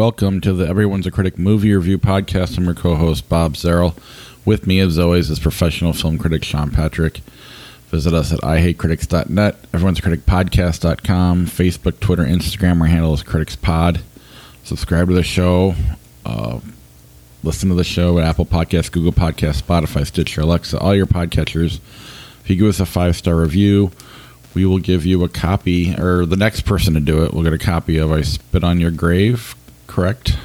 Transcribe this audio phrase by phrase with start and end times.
[0.00, 2.56] Welcome to the Everyone's a Critic movie review podcast.
[2.56, 3.94] I'm your co-host Bob Zarrell.
[4.46, 7.20] With me, as always, is professional film critic Sean Patrick.
[7.90, 12.80] Visit us at ihatecritics.net, everyone's a critic podcast.com, Facebook, Twitter, Instagram.
[12.80, 14.00] Our handle is criticspod.
[14.64, 15.74] Subscribe to the show.
[16.24, 16.60] Uh,
[17.42, 21.78] listen to the show at Apple Podcasts, Google Podcasts, Spotify, Stitcher, Alexa, all your podcatchers.
[22.42, 23.90] If you give us a five star review,
[24.54, 27.52] we will give you a copy, or the next person to do it will get
[27.52, 29.54] a copy of I Spit on Your Grave,
[29.90, 30.36] correct?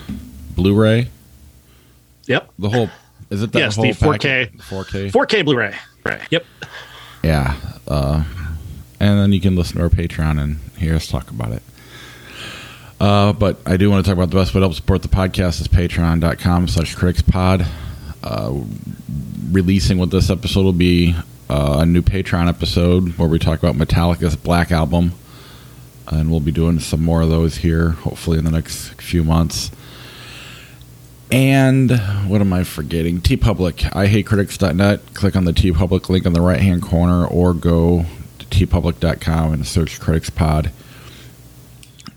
[0.55, 1.09] Blu ray?
[2.27, 2.51] Yep.
[2.57, 2.89] The whole,
[3.29, 4.61] is it that yes, whole the 4K, package?
[4.61, 5.11] 4K?
[5.11, 5.75] 4K Blu-ray.
[6.03, 6.21] Right.
[6.31, 6.45] Yep.
[7.23, 7.55] Yeah.
[7.87, 8.23] Uh,
[8.99, 11.63] and then you can listen to our Patreon and hear us talk about it.
[12.99, 15.07] Uh, but I do want to talk about the best way to help support the
[15.07, 17.67] podcast is patreon.com slash criticspod.
[18.23, 18.61] Uh,
[19.51, 21.15] releasing with this episode will be
[21.49, 25.11] uh, a new Patreon episode where we talk about Metallica's Black Album.
[26.07, 29.71] And we'll be doing some more of those here, hopefully in the next few months.
[31.31, 31.91] And
[32.27, 33.19] what am I forgetting?
[33.21, 35.13] TeePublic, ihatecritics.net.
[35.15, 38.05] Click on the TeePublic link on the right hand corner or go
[38.39, 40.71] to teepublic.com and search Critics Pod.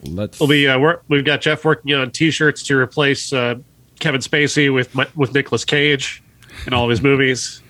[0.02, 0.38] Let's.
[0.38, 3.56] We'll be uh, we're, we've got Jeff working on T-shirts to replace uh,
[3.98, 6.22] Kevin Spacey with my, with Nicolas Cage
[6.66, 7.62] in all of his movies.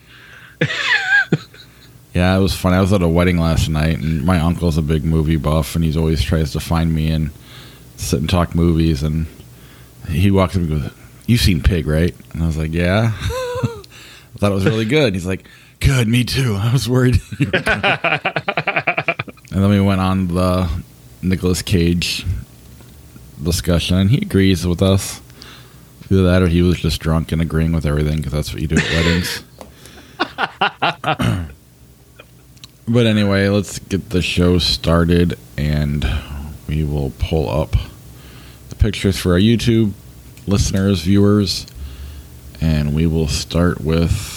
[2.19, 2.73] Yeah, it was fun.
[2.73, 5.85] I was at a wedding last night, and my uncle's a big movie buff, and
[5.85, 7.31] he's always tries to find me and
[7.97, 9.05] sit and talk movies.
[9.05, 9.29] And
[10.09, 10.91] he walks up and goes,
[11.27, 15.15] "You've seen Pig, right?" And I was like, "Yeah." I thought it was really good.
[15.15, 15.47] He's like,
[15.79, 17.21] "Good, me too." I was worried.
[17.39, 17.53] and
[19.53, 20.69] then we went on the
[21.23, 22.27] Nicolas Cage
[23.41, 25.21] discussion, and he agrees with us.
[26.11, 28.67] Either that, or he was just drunk and agreeing with everything because that's what you
[28.67, 29.45] do at weddings.
[32.89, 36.07] But anyway, let's get the show started and
[36.67, 37.77] we will pull up
[38.71, 39.93] the pictures for our YouTube
[40.47, 41.67] listeners, viewers,
[42.63, 44.37] and we will start with.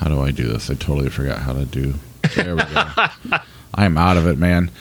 [0.00, 0.68] How do I do this?
[0.68, 1.94] I totally forgot how to do.
[2.34, 2.66] There we go.
[3.74, 4.72] I am out of it, man.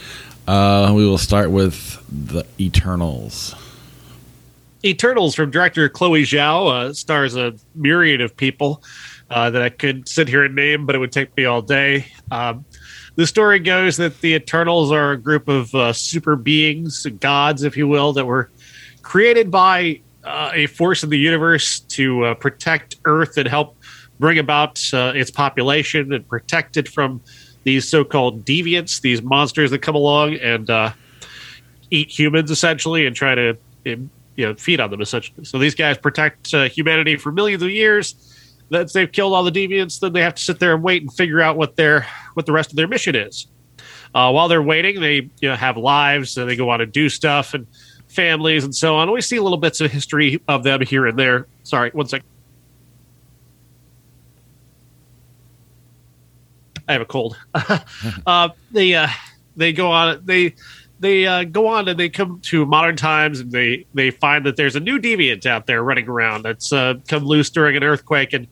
[0.48, 3.54] Uh, we will start with the Eternals.
[4.84, 8.84] Eternals from director Chloe Zhao uh, stars a myriad of people
[9.30, 12.06] uh, that I could sit here and name, but it would take me all day.
[12.32, 12.66] Um,
[13.16, 17.78] the story goes that the Eternals are a group of uh, super beings, gods, if
[17.78, 18.50] you will, that were
[19.02, 23.78] created by uh, a force in the universe to uh, protect Earth and help
[24.20, 27.22] bring about uh, its population and protect it from
[27.64, 30.92] these so-called deviants, these monsters that come along and uh,
[31.90, 35.46] eat humans essentially and try to you know feed on them essentially.
[35.46, 38.35] So these guys protect humanity for millions of years
[38.70, 41.14] that they've killed all the deviants, then they have to sit there and wait and
[41.14, 43.48] figure out what their what the rest of their mission is.
[44.14, 47.10] Uh, while they're waiting, they you know have lives and they go on and do
[47.10, 47.68] stuff and
[48.08, 49.12] families and so on.
[49.12, 51.48] We see little bits of history of them here and there.
[51.64, 52.24] Sorry, one sec.
[56.88, 57.38] I have a cold.
[58.26, 59.08] uh, they uh,
[59.56, 60.56] they go on they
[61.06, 64.56] they uh, go on and they come to modern times and they they find that
[64.58, 68.34] there's a new deviant out there running around that's uh, come loose during an earthquake
[68.34, 68.48] and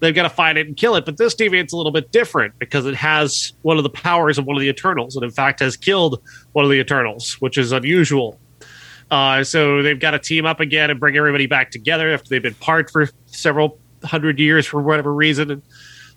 [0.00, 1.06] they've got to find it and kill it.
[1.06, 4.44] But this deviant's a little bit different because it has one of the powers of
[4.44, 6.20] one of the Eternals and in fact has killed
[6.52, 8.38] one of the Eternals, which is unusual.
[9.10, 12.42] Uh, so they've got to team up again and bring everybody back together after they've
[12.42, 15.62] been apart for several hundred years for whatever reason and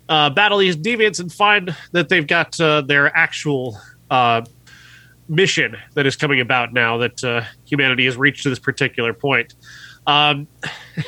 [0.09, 3.79] uh, battle these deviants and find that they've got uh, their actual
[4.09, 4.41] uh,
[5.29, 9.53] mission that is coming about now that uh, humanity has reached to this particular point.
[10.07, 10.47] Um,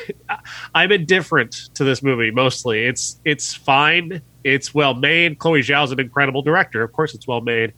[0.76, 2.86] I'm indifferent to this movie mostly.
[2.86, 4.22] It's it's fine.
[4.44, 5.40] It's well made.
[5.40, 6.84] Chloe Zhao's an incredible director.
[6.84, 7.74] Of course, it's well made.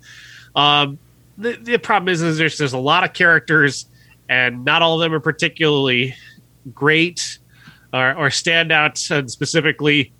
[0.56, 1.00] Um,
[1.38, 3.88] the, the problem is, is there's there's a lot of characters,
[4.30, 6.16] and not all of them are particularly
[6.74, 7.40] great
[7.94, 9.10] or, or standouts.
[9.10, 10.14] And specifically,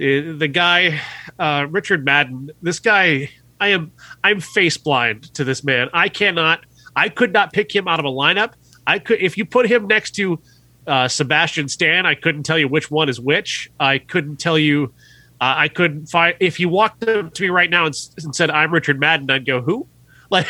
[0.00, 1.00] uh, the guy
[1.38, 2.50] uh, Richard Madden.
[2.62, 3.30] This guy
[3.64, 5.88] I am I'm face blind to this man.
[5.94, 6.60] I cannot
[6.94, 8.52] I could not pick him out of a lineup.
[8.86, 10.38] I could if you put him next to
[10.86, 13.70] uh, Sebastian Stan, I couldn't tell you which one is which.
[13.80, 14.92] I couldn't tell you.
[15.40, 18.50] Uh, I couldn't find if you walked up to me right now and, and said
[18.50, 19.86] I'm Richard Madden, I'd go who?
[20.30, 20.46] Like,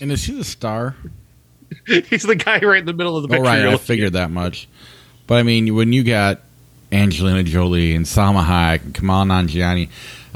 [0.00, 0.94] And is he the star?
[1.86, 3.42] he's the guy right in the middle of the Oh, picture.
[3.44, 3.62] right.
[3.62, 4.68] you're I figured that much.
[5.26, 6.40] But I mean, when you got
[6.92, 9.88] Angelina Jolie and Salma Hayek and Kumail Nanjiani,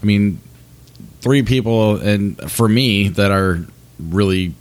[0.02, 0.38] I mean,
[1.22, 3.64] three people, and for me, that are
[3.98, 4.54] really,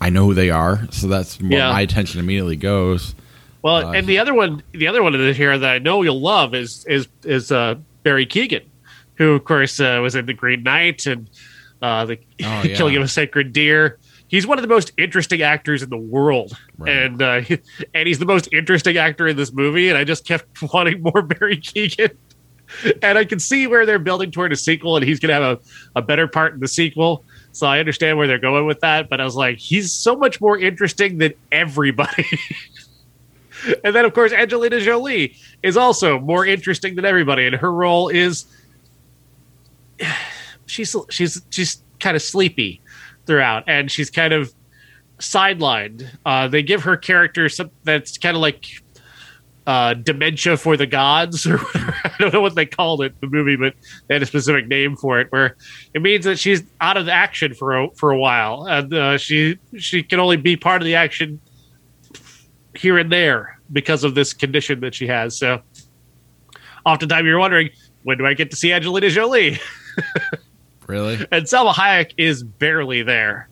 [0.00, 0.86] I know who they are.
[0.90, 1.72] So that's where Yeah.
[1.72, 3.14] my attention immediately goes.
[3.62, 6.02] Well, Uh, and the other one, the other one in this here that I know
[6.02, 8.62] you'll love is is is uh, Barry Keoghan,
[9.16, 11.28] who of course uh, was in the Green Knight and
[11.82, 12.76] uh, the Oh, yeah.
[12.76, 13.98] Killing of a Sacred Deer.
[14.28, 16.92] he's one of the most interesting actors in the world, Right.
[16.92, 17.40] and uh,
[17.94, 19.88] and he's the most interesting actor in this movie.
[19.88, 22.10] And I just kept wanting more Barry Keoghan,
[23.02, 25.58] and I can see where they're building toward a sequel, and he's going to have
[25.58, 27.24] a, a better part in the sequel.
[27.52, 30.40] So I understand where they're going with that, but I was like, he's so much
[30.40, 32.26] more interesting than everybody.
[33.84, 38.08] and then, of course, Angelina Jolie is also more interesting than everybody, and her role
[38.08, 38.46] is
[40.66, 42.80] she's she's she's kind of sleepy
[43.26, 44.52] throughout, and she's kind of
[45.18, 46.06] sidelined.
[46.26, 48.82] Uh, they give her character some that's kind of like
[49.66, 51.94] uh, dementia for the gods, or whatever.
[52.04, 53.74] I don't know what they called it the movie, but
[54.06, 55.56] they had a specific name for it, where
[55.94, 59.58] it means that she's out of action for a, for a while, and uh, she
[59.78, 61.40] she can only be part of the action
[62.76, 65.38] here and there because of this condition that she has.
[65.38, 65.62] So,
[66.84, 67.70] oftentimes you're wondering,
[68.02, 69.58] when do I get to see Angelina Jolie?
[70.86, 71.14] Really?
[71.32, 73.48] And Salma Hayek is barely there.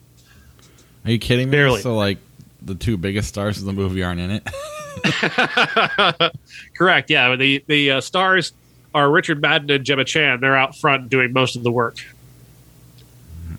[1.05, 1.51] Are you kidding me?
[1.51, 1.81] Barely.
[1.81, 2.17] So like
[2.61, 4.47] the two biggest stars of the movie aren't in it.
[6.77, 7.09] Correct.
[7.09, 7.35] Yeah.
[7.35, 8.53] The the uh, stars
[8.93, 10.39] are Richard Madden and Gemma Chan.
[10.41, 11.97] They're out front doing most of the work.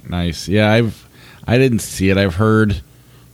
[0.08, 0.48] nice.
[0.48, 1.06] Yeah, I've
[1.46, 2.16] I didn't see it.
[2.16, 2.80] I've heard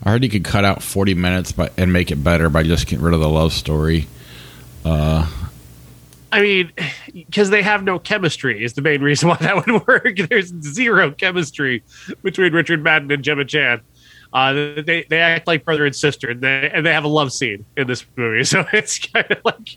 [0.03, 2.87] I heard you could cut out 40 minutes by, and make it better by just
[2.87, 4.07] getting rid of the love story.
[4.85, 5.29] Uh,
[6.33, 6.73] I mean,
[7.13, 10.17] because they have no chemistry is the main reason why that would work.
[10.17, 11.83] There's zero chemistry
[12.23, 13.81] between Richard Madden and Gemma Chan.
[14.33, 17.33] Uh, they they act like brother and sister, and they and they have a love
[17.33, 18.45] scene in this movie.
[18.45, 19.77] So it's kind of like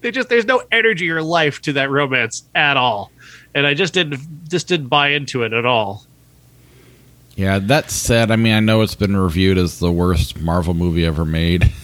[0.00, 3.10] they just there's no energy or life to that romance at all,
[3.54, 6.04] and I just didn't just didn't buy into it at all.
[7.36, 11.06] Yeah, that said, I mean, I know it's been reviewed as the worst Marvel movie
[11.06, 11.72] ever made.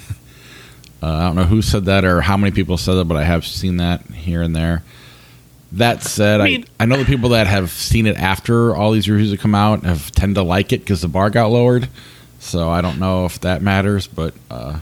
[1.02, 3.22] Uh, I don't know who said that or how many people said that, but I
[3.22, 4.82] have seen that here and there.
[5.72, 8.92] That said, I I, mean- I, know the people that have seen it after all
[8.92, 11.88] these reviews have come out have tend to like it because the bar got lowered.
[12.38, 14.78] So I don't know if that matters, but uh,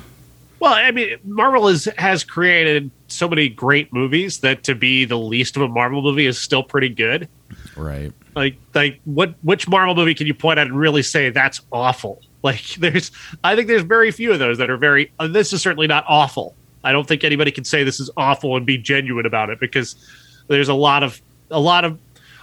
[0.61, 5.17] Well, I mean, Marvel is, has created so many great movies that to be the
[5.19, 7.29] least of a Marvel movie is still pretty good.
[7.77, 8.13] right.
[8.37, 12.21] Like, like what which Marvel movie can you point at and really say that's awful?
[12.45, 13.11] Like, there's,
[13.43, 15.11] I think there's very few of those that are very.
[15.19, 16.55] Uh, this is certainly not awful.
[16.83, 19.97] I don't think anybody can say this is awful and be genuine about it because
[20.49, 21.21] there's a lot of
[21.51, 21.99] a lot of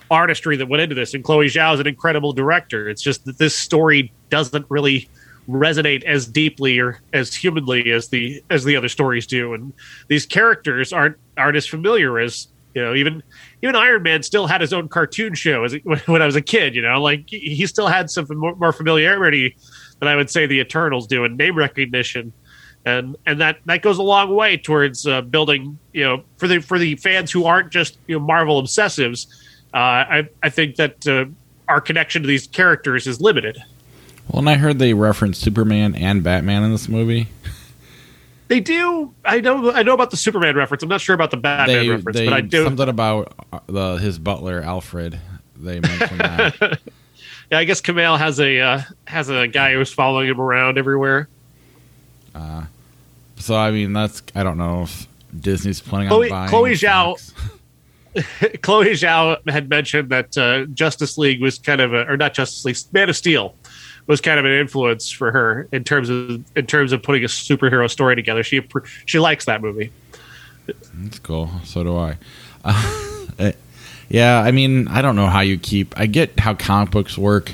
[0.09, 2.89] artistry that went into this, and Chloe Zhao is an incredible director.
[2.89, 5.09] It's just that this story doesn't really
[5.49, 9.73] resonate as deeply or as humanly as the as the other stories do, and
[10.07, 13.23] these characters aren't aren't as familiar as you know even
[13.61, 15.73] even Iron Man still had his own cartoon show as
[16.05, 16.75] when I was a kid.
[16.75, 19.55] You know, like he still had some more, familiarity
[19.99, 22.33] than I would say the Eternals do, and name recognition,
[22.85, 25.77] and and that that goes a long way towards uh, building.
[25.93, 29.27] You know, for the for the fans who aren't just you know Marvel obsessives,
[29.73, 31.25] uh, I I think that uh,
[31.67, 33.63] our connection to these characters is limited.
[34.27, 37.27] Well, and I heard they referenced Superman and Batman in this movie.
[38.47, 39.13] They do.
[39.23, 39.71] I know.
[39.71, 40.83] I know about the Superman reference.
[40.83, 42.63] I'm not sure about the Batman they, reference, they but I do.
[42.63, 45.19] something about uh, the his butler Alfred.
[45.55, 46.79] They mentioned that.
[47.51, 51.27] Yeah, I guess Kumail has a uh, has a guy who's following him around everywhere.
[53.41, 55.07] So I mean, that's I don't know if
[55.37, 57.33] Disney's planning Chloe- on buying Chloe Zhao-
[58.61, 62.65] Chloe Zhao had mentioned that uh, Justice League was kind of a, or not Justice
[62.65, 63.55] League, Man of Steel
[64.07, 67.27] was kind of an influence for her in terms of in terms of putting a
[67.27, 68.43] superhero story together.
[68.43, 68.61] She
[69.05, 69.91] she likes that movie.
[70.65, 71.49] That's cool.
[71.63, 72.17] So do I.
[72.63, 73.51] Uh,
[74.09, 75.97] yeah, I mean, I don't know how you keep.
[75.97, 77.53] I get how comic books work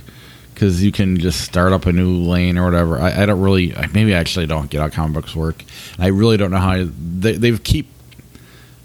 [0.58, 2.98] because you can just start up a new lane or whatever.
[3.00, 3.76] I, I don't really.
[3.94, 5.64] Maybe I actually don't get how comic books work.
[6.00, 7.88] I really don't know how they they keep.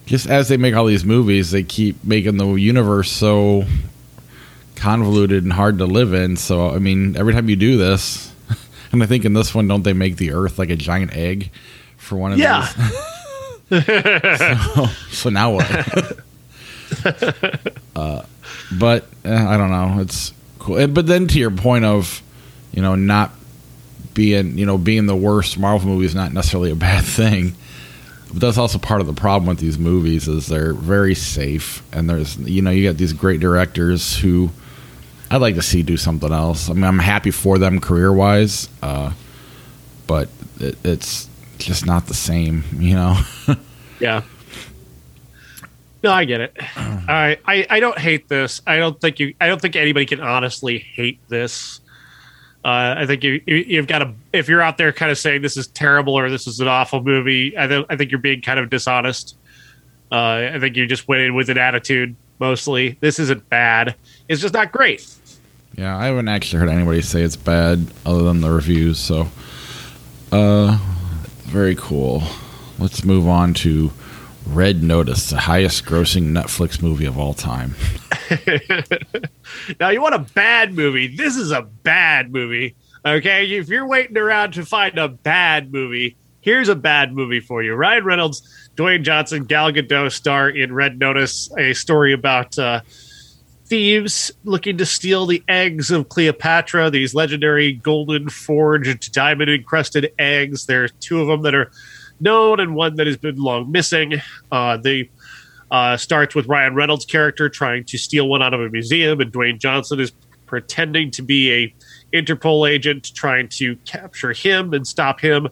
[0.04, 3.64] Just as they make all these movies, they keep making the universe so
[4.76, 6.36] convoluted and hard to live in.
[6.36, 8.30] So I mean, every time you do this,
[8.92, 11.50] and I think in this one, don't they make the Earth like a giant egg
[11.96, 12.68] for one of Yeah.
[13.70, 13.86] these?
[14.38, 16.18] so, so now what?
[17.96, 18.22] uh,
[18.78, 20.02] but eh, I don't know.
[20.02, 20.86] It's cool.
[20.88, 22.22] But then to your point of,
[22.72, 23.32] you know, not
[24.14, 27.54] being, you know, being the worst Marvel movie is not necessarily a bad thing.
[28.28, 32.08] But that's also part of the problem with these movies is they're very safe, and
[32.08, 34.50] there's, you know, you got these great directors who
[35.30, 36.70] I'd like to see do something else.
[36.70, 39.12] I mean, I'm happy for them career wise, uh,
[40.06, 41.28] but it, it's
[41.58, 43.18] just not the same, you know.
[44.00, 44.22] Yeah.
[46.02, 46.56] No, I get it.
[46.76, 48.60] I, I I don't hate this.
[48.66, 49.34] I don't think you.
[49.40, 51.80] I don't think anybody can honestly hate this.
[52.64, 55.42] Uh, I think you, you you've got to if you're out there kind of saying
[55.42, 57.56] this is terrible or this is an awful movie.
[57.58, 59.36] I th- I think you're being kind of dishonest.
[60.10, 62.14] Uh, I think you just went in with an attitude.
[62.38, 63.94] Mostly, this isn't bad.
[64.28, 65.06] It's just not great.
[65.76, 68.98] Yeah, I haven't actually heard anybody say it's bad other than the reviews.
[68.98, 69.28] So,
[70.30, 70.78] uh,
[71.44, 72.22] very cool.
[72.78, 73.90] Let's move on to
[74.46, 77.74] Red Notice, the highest grossing Netflix movie of all time.
[79.80, 81.06] now, you want a bad movie?
[81.08, 82.74] This is a bad movie.
[83.04, 87.62] Okay, if you're waiting around to find a bad movie, here's a bad movie for
[87.62, 87.74] you.
[87.74, 92.82] Ryan Reynolds, Dwayne Johnson, Gal Gadot star in Red Notice, a story about uh,
[93.66, 100.66] thieves looking to steal the eggs of Cleopatra, these legendary golden forged, diamond encrusted eggs.
[100.66, 101.70] There are two of them that are
[102.22, 104.20] known and one that has been long missing.
[104.50, 105.10] Uh, they
[105.70, 109.32] uh, starts with Ryan Reynolds' character trying to steal one out of a museum, and
[109.32, 110.12] Dwayne Johnson is
[110.46, 111.74] pretending to be a
[112.12, 115.48] Interpol agent trying to capture him and stop him.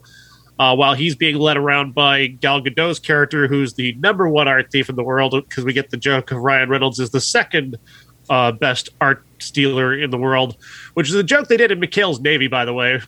[0.58, 4.70] Uh, while he's being led around by Gal Gadot's character, who's the number one art
[4.70, 7.78] thief in the world, because we get the joke of Ryan Reynolds is the second
[8.30, 10.56] uh, best art stealer in the world,
[10.94, 13.00] which is a joke they did in McHale's Navy, by the way.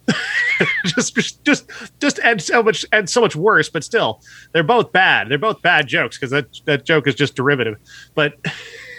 [0.84, 1.14] just,
[1.44, 3.70] just, just, just, and so much, and so much worse.
[3.70, 4.20] But still,
[4.52, 5.28] they're both bad.
[5.28, 7.78] They're both bad jokes because that that joke is just derivative.
[8.14, 8.34] But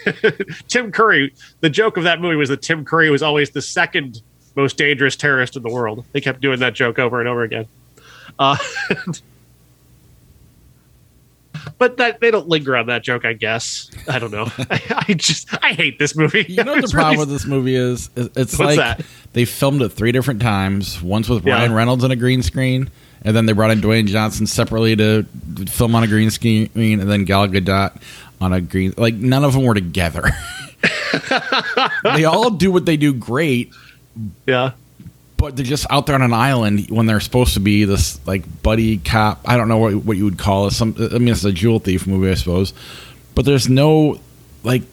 [0.68, 4.22] Tim Curry, the joke of that movie was that Tim Curry was always the second
[4.56, 6.04] most dangerous terrorist in the world.
[6.12, 7.66] They kept doing that joke over and over again.
[8.38, 8.56] Uh,
[11.78, 13.24] but that they don't linger on that joke.
[13.24, 14.46] I guess I don't know.
[14.70, 16.46] I, I just I hate this movie.
[16.48, 18.10] You know what the problem with this movie is?
[18.16, 19.02] It's like that?
[19.32, 21.02] they filmed it three different times.
[21.02, 21.76] Once with Ryan yeah.
[21.76, 22.90] Reynolds on a green screen,
[23.22, 25.24] and then they brought in Dwayne Johnson separately to
[25.68, 28.00] film on a green screen, and then Gal Gadot
[28.40, 28.94] on a green.
[28.96, 30.30] Like none of them were together.
[32.02, 33.72] they all do what they do great.
[34.46, 34.72] Yeah
[35.44, 38.62] but they're just out there on an island when they're supposed to be this like
[38.62, 39.42] buddy cop.
[39.44, 40.70] I don't know what what you would call it.
[40.70, 42.72] Some I mean, it's a jewel thief movie, I suppose.
[43.34, 44.18] But there's no
[44.62, 44.84] like.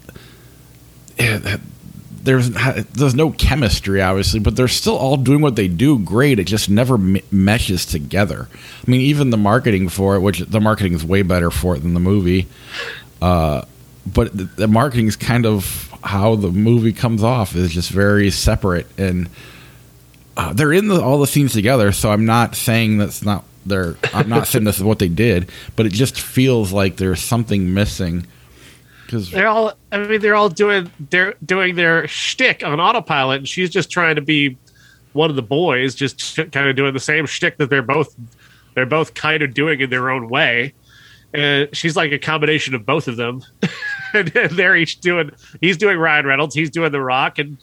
[1.17, 1.57] Eh,
[2.23, 6.37] there's there's no chemistry, obviously, but they're still all doing what they do great.
[6.37, 8.49] It just never m- meshes together.
[8.85, 11.79] I mean, even the marketing for it, which the marketing is way better for it
[11.79, 12.47] than the movie,
[13.21, 13.63] uh,
[14.05, 18.29] but the, the marketing is kind of how the movie comes off is just very
[18.31, 19.29] separate and
[20.37, 23.95] uh, they're in the, all the scenes together, so I'm not saying that's not they're.
[24.13, 27.73] I'm not saying this is what they did, but it just feels like there's something
[27.73, 28.25] missing.
[29.05, 33.47] Because they're all, I mean, they're all doing they're doing their shtick on autopilot, and
[33.47, 34.57] she's just trying to be
[35.13, 38.15] one of the boys, just kind of doing the same shtick that they're both
[38.73, 40.73] they're both kind of doing in their own way.
[41.33, 43.43] And she's like a combination of both of them.
[44.13, 47.57] and they're each doing he's doing Ryan Reynolds, he's doing The Rock, and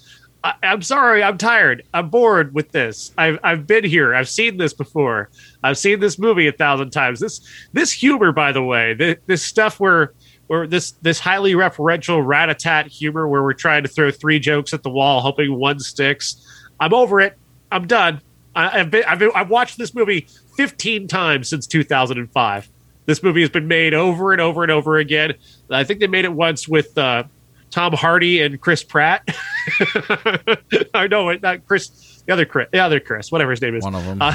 [0.45, 1.83] I, am sorry, I'm tired.
[1.93, 3.13] I'm bored with this.
[3.19, 4.15] I've I've been here.
[4.15, 5.31] I've seen this before.
[5.63, 7.21] I've seen this movie a thousand times.
[7.21, 7.41] This
[7.73, 10.13] this humor, by the way, this, this stuff where
[10.47, 14.39] where this this highly referential rat a tat humor where we're trying to throw three
[14.39, 16.45] jokes at the wall, hoping one sticks.
[16.79, 17.37] I'm over it.
[17.73, 18.21] I'm done.
[18.55, 22.69] I, have been I've been, I've watched this movie 15 times since 2005.
[23.07, 25.35] This movie has been made over and over and over again.
[25.71, 26.97] I think they made it once with.
[26.97, 27.25] Uh,
[27.71, 29.23] Tom Hardy and Chris Pratt.
[30.95, 33.85] I know it, not Chris, the other Chris, the other Chris, whatever his name is.
[33.85, 34.21] One of them.
[34.21, 34.35] Uh,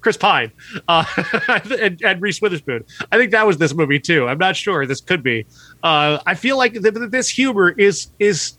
[0.00, 0.50] Chris Pine
[0.88, 1.04] uh,
[1.68, 2.84] and, and, Reese Witherspoon.
[3.12, 4.26] I think that was this movie too.
[4.26, 4.86] I'm not sure.
[4.86, 5.46] This could be.
[5.82, 8.54] Uh, I feel like th- this humor is is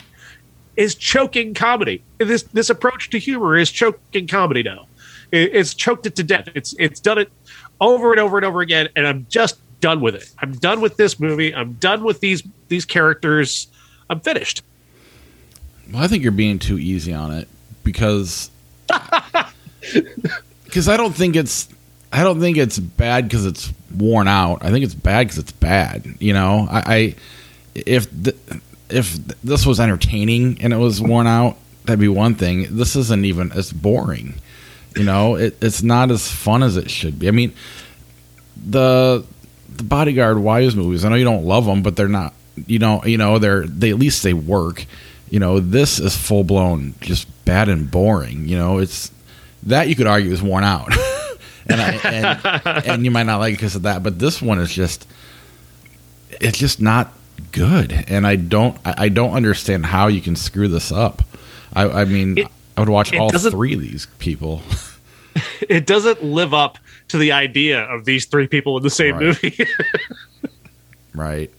[0.75, 2.03] is choking comedy.
[2.20, 4.88] This this approach to humor is choking comedy now.
[5.32, 6.48] It, it's choked it to death.
[6.53, 7.32] It's it's done it
[7.80, 10.32] over and over and over again, and I'm just done with it.
[10.39, 11.53] I'm done with this movie.
[11.53, 13.68] I'm done with these these characters.
[14.12, 14.62] I'm finished.
[15.91, 17.48] Well, I think you're being too easy on it
[17.84, 18.51] because
[20.65, 21.70] because I don't think it's
[22.12, 24.65] I don't think it's bad because it's worn out.
[24.65, 26.18] I think it's bad because it's bad.
[26.20, 27.15] You know, I, I
[27.74, 28.36] if th-
[28.89, 29.13] if
[29.44, 32.68] this was entertaining and it was worn out, that'd be one thing.
[32.75, 34.36] This isn't even as boring.
[34.94, 37.30] You know, it, it's not as fun as it should be.
[37.30, 37.53] I mean,
[38.62, 39.24] the
[39.74, 41.06] the Bodyguard wise movies.
[41.06, 42.34] I know you don't love them, but they're not
[42.68, 44.86] you know, you know, they're they at least they work.
[45.30, 48.48] You know, this is full blown just bad and boring.
[48.48, 49.12] You know, it's
[49.63, 50.89] that you could argue is worn out,
[51.68, 54.03] and, I, and and you might not like it because of that.
[54.03, 55.08] But this one is just
[56.30, 57.13] it's just not
[57.51, 61.24] good, and I don't I don't understand how you can screw this up.
[61.74, 64.62] I, I mean, it, I would watch all three of these people.
[65.70, 66.77] it doesn't live up
[67.10, 69.24] to the idea of these three people in the same right.
[69.24, 69.68] movie.
[71.13, 71.51] right.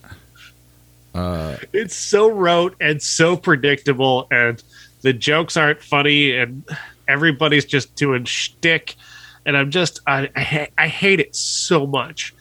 [1.14, 4.62] Uh, it's so rote and so predictable, and
[5.02, 6.64] the jokes aren't funny, and
[7.08, 8.96] everybody's just doing shtick.
[9.44, 12.34] And I'm just, I, I, I hate it so much.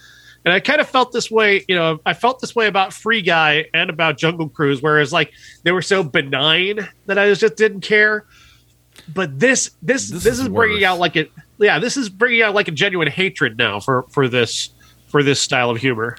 [0.44, 3.22] And I kind of felt this way, you know, I felt this way about Free
[3.22, 5.32] Guy and about Jungle Cruise, whereas like
[5.64, 8.26] they were so benign that I just didn't care.
[9.14, 11.32] But this, this, this, this is, is bringing out like it.
[11.60, 14.70] Yeah, this is bringing out like a genuine hatred now for for this
[15.08, 16.18] for this style of humor.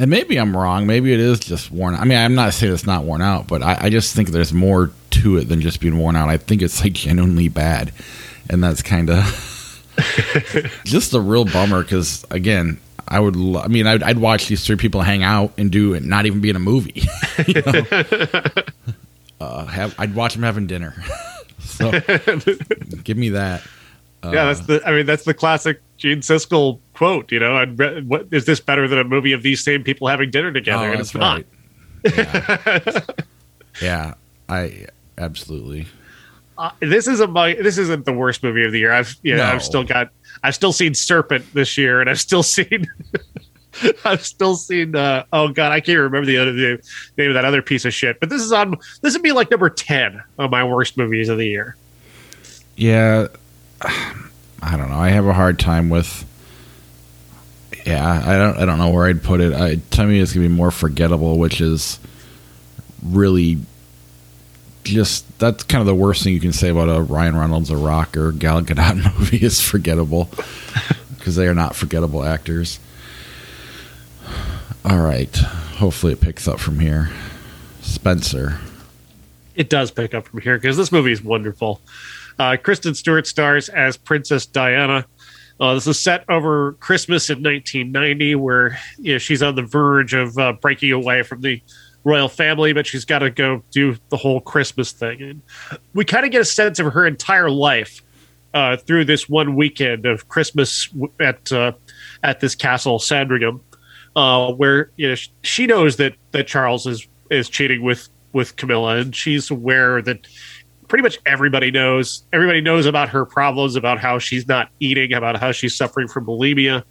[0.00, 0.86] And maybe I'm wrong.
[0.86, 1.94] Maybe it is just worn.
[1.94, 2.00] out.
[2.00, 4.50] I mean, I'm not saying it's not worn out, but I, I just think there's
[4.50, 6.30] more to it than just being worn out.
[6.30, 7.92] I think it's like genuinely bad,
[8.48, 9.84] and that's kind of
[10.84, 11.82] just a real bummer.
[11.82, 13.36] Because again, I would.
[13.36, 16.40] I mean, I'd, I'd, watch these three people hang out and do it, not even
[16.40, 17.02] be in a movie.
[17.46, 17.84] you know?
[19.42, 20.94] uh, have I'd watch them having dinner.
[21.58, 21.90] so
[23.04, 23.62] give me that.
[24.22, 24.80] Uh, yeah, that's the.
[24.86, 27.32] I mean, that's the classic Gene Siskel quote.
[27.32, 30.30] You know, I'd, what is this better than a movie of these same people having
[30.30, 30.84] dinner together?
[30.84, 31.46] Oh, and it's right.
[32.04, 32.14] not.
[32.14, 33.00] Yeah.
[33.82, 34.14] yeah,
[34.50, 35.86] I absolutely.
[36.58, 37.26] Uh, this is a
[37.58, 38.92] this isn't the worst movie of the year.
[38.92, 39.44] I've yeah, no.
[39.44, 40.10] I've still got
[40.42, 42.86] I've still seen Serpent this year, and I've still seen.
[44.04, 44.94] I've still seen.
[44.94, 46.80] Uh, oh God, I can't remember the other name,
[47.16, 48.20] name of that other piece of shit.
[48.20, 48.76] But this is on.
[49.00, 51.76] This would be like number ten of my worst movies of the year.
[52.76, 53.28] Yeah,
[53.80, 54.98] I don't know.
[54.98, 56.26] I have a hard time with.
[57.90, 58.56] Yeah, I don't.
[58.56, 59.52] I don't know where I'd put it.
[59.52, 61.98] I, to me, it's gonna be more forgettable, which is
[63.02, 63.58] really
[64.84, 67.76] just that's kind of the worst thing you can say about a Ryan Reynolds, a
[67.76, 70.28] Rock, or Gal Gadot movie is forgettable
[71.18, 72.78] because they are not forgettable actors.
[74.84, 77.10] All right, hopefully it picks up from here.
[77.82, 78.60] Spencer,
[79.56, 81.80] it does pick up from here because this movie is wonderful.
[82.38, 85.06] Uh, Kristen Stewart stars as Princess Diana.
[85.60, 90.14] Uh, this is set over Christmas in 1990, where you know, she's on the verge
[90.14, 91.62] of uh, breaking away from the
[92.02, 95.20] royal family, but she's got to go do the whole Christmas thing.
[95.20, 95.42] And
[95.92, 98.02] we kind of get a sense of her entire life
[98.54, 100.88] uh, through this one weekend of Christmas
[101.20, 101.72] at uh,
[102.22, 103.60] at this castle Sandringham,
[104.16, 108.96] uh, where you know she knows that that Charles is is cheating with with Camilla,
[108.96, 110.26] and she's aware that
[110.90, 112.24] pretty much everybody knows.
[112.32, 116.26] Everybody knows about her problems, about how she's not eating, about how she's suffering from
[116.26, 116.82] bulimia,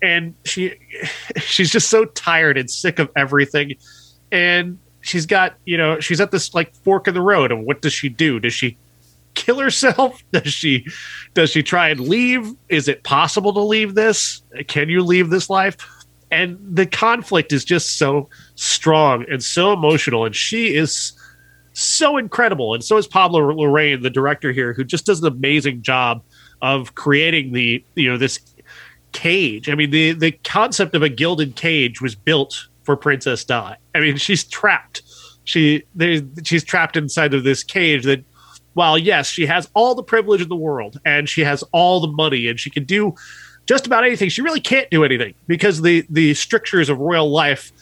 [0.00, 0.74] and she
[1.36, 3.74] she's just so tired and sick of everything.
[4.32, 7.82] And she's got you know she's at this like fork in the road and what
[7.82, 8.40] does she do?
[8.40, 8.78] Does she
[9.34, 10.22] kill herself?
[10.32, 10.86] Does she
[11.34, 12.54] does she try and leave?
[12.68, 14.42] Is it possible to leave this?
[14.68, 15.76] Can you leave this life?
[16.30, 20.24] And the conflict is just so strong and so emotional.
[20.24, 21.12] And she is
[21.78, 25.82] so incredible and so is pablo Larraín, the director here who just does an amazing
[25.82, 26.22] job
[26.60, 28.40] of creating the you know this
[29.12, 33.76] cage i mean the the concept of a gilded cage was built for Princess Di.
[33.94, 35.02] I mean, she's trapped.
[35.44, 35.84] She
[36.42, 38.24] she's trapped inside of this cage that
[38.72, 42.08] while yes, she has all the privilege in the world and she has all the
[42.08, 43.14] money and she can do
[43.66, 47.72] just about anything, she really can't do anything because the the strictures of royal life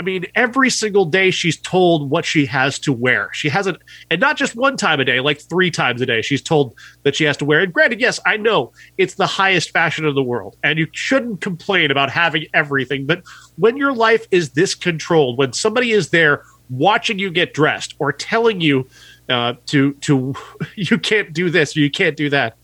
[0.00, 3.30] I mean, every single day she's told what she has to wear.
[3.32, 3.78] She hasn't,
[4.10, 7.16] and not just one time a day, like three times a day, she's told that
[7.16, 7.60] she has to wear.
[7.60, 11.40] And granted, yes, I know it's the highest fashion in the world, and you shouldn't
[11.40, 13.06] complain about having everything.
[13.06, 13.22] But
[13.56, 18.12] when your life is this controlled, when somebody is there watching you get dressed or
[18.12, 18.86] telling you
[19.28, 20.34] uh, to to
[20.76, 22.56] you can't do this or you can't do that,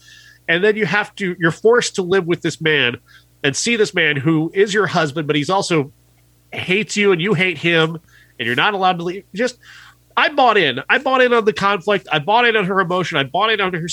[0.49, 2.97] and then you have to, you're forced to live with this man
[3.43, 5.93] and see this man who is your husband, but he's also
[6.57, 7.99] hates you and you hate him
[8.39, 9.25] and you're not allowed to leave.
[9.35, 9.59] Just
[10.17, 10.81] I bought in.
[10.89, 12.07] I bought in on the conflict.
[12.13, 13.19] I bought in on her emotion.
[13.19, 13.87] I bought in on her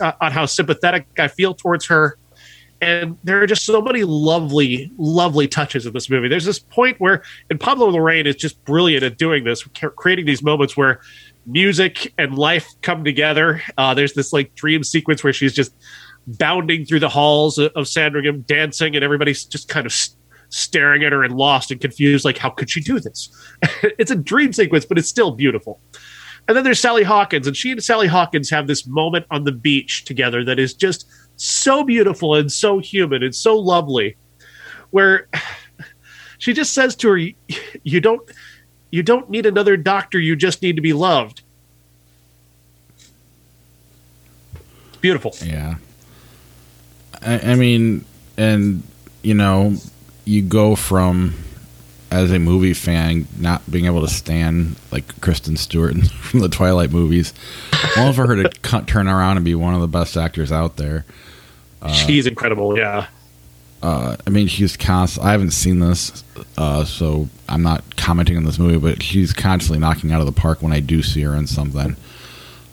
[0.00, 2.16] uh, on how sympathetic I feel towards her.
[2.82, 6.28] And there are just so many lovely, lovely touches in this movie.
[6.28, 9.62] There's this point where, and Pablo Larraín is just brilliant at doing this,
[9.96, 11.00] creating these moments where
[11.44, 13.62] music and life come together.
[13.76, 15.74] Uh, there's this like dream sequence where she's just
[16.26, 19.92] bounding through the halls of Sandringham, dancing, and everybody's just kind of
[20.50, 23.30] staring at her and lost and confused, like, how could she do this?
[23.98, 25.80] it's a dream sequence, but it's still beautiful.
[26.48, 29.52] And then there's Sally Hawkins, and she and Sally Hawkins have this moment on the
[29.52, 34.16] beach together that is just so beautiful and so human and so lovely,
[34.90, 35.28] where
[36.38, 37.18] she just says to her,
[37.84, 38.28] "You don't,
[38.90, 40.18] you don't need another doctor.
[40.18, 41.42] You just need to be loved."
[45.00, 45.34] Beautiful.
[45.42, 45.76] Yeah.
[47.22, 48.04] I, I mean,
[48.36, 48.82] and
[49.22, 49.76] you know,
[50.24, 51.34] you go from
[52.10, 56.90] as a movie fan not being able to stand like Kristen Stewart from the Twilight
[56.90, 57.32] movies,
[57.96, 61.04] all for her to turn around and be one of the best actors out there.
[61.80, 63.06] Uh, she's incredible, yeah.
[63.82, 65.26] Uh, I mean, she's constant.
[65.26, 66.22] I haven't seen this,
[66.58, 68.78] uh, so I'm not commenting on this movie.
[68.78, 71.96] But she's constantly knocking out of the park when I do see her in something.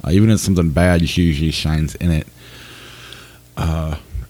[0.03, 2.27] Uh, even in something bad, she usually shines in it.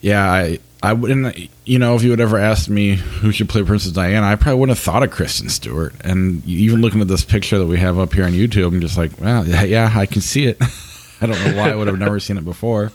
[0.08, 1.50] Yeah, I I wouldn't.
[1.66, 4.62] You know, if you would ever asked me who should play Princess Diana, I probably
[4.62, 5.94] wouldn't have thought of Kristen Stewart.
[6.02, 8.98] And even looking at this picture that we have up here on YouTube, I'm just
[8.98, 10.58] like, well, yeah, yeah I can see it.
[11.22, 12.94] I don't know why I would have never seen it before.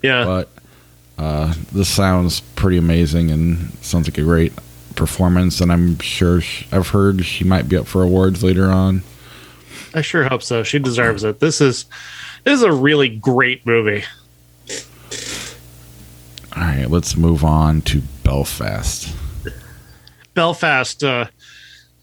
[0.00, 0.48] Yeah, but
[1.18, 4.54] uh, this sounds pretty amazing and sounds like a great
[4.94, 5.60] performance.
[5.60, 9.02] And I'm sure she, I've heard she might be up for awards later on.
[9.92, 10.62] I sure hope so.
[10.62, 11.40] She deserves it.
[11.40, 11.84] This is
[12.44, 14.04] this is a really great movie.
[16.54, 19.14] All right, let's move on to Belfast.
[20.34, 21.26] Belfast uh,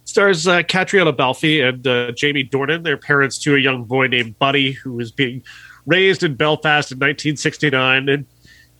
[0.06, 2.84] stars uh, Caitríona and uh, Jamie Dornan.
[2.84, 5.44] They're parents to a young boy named Buddy, who is being
[5.86, 8.10] raised in Belfast in 1969.
[8.10, 8.26] And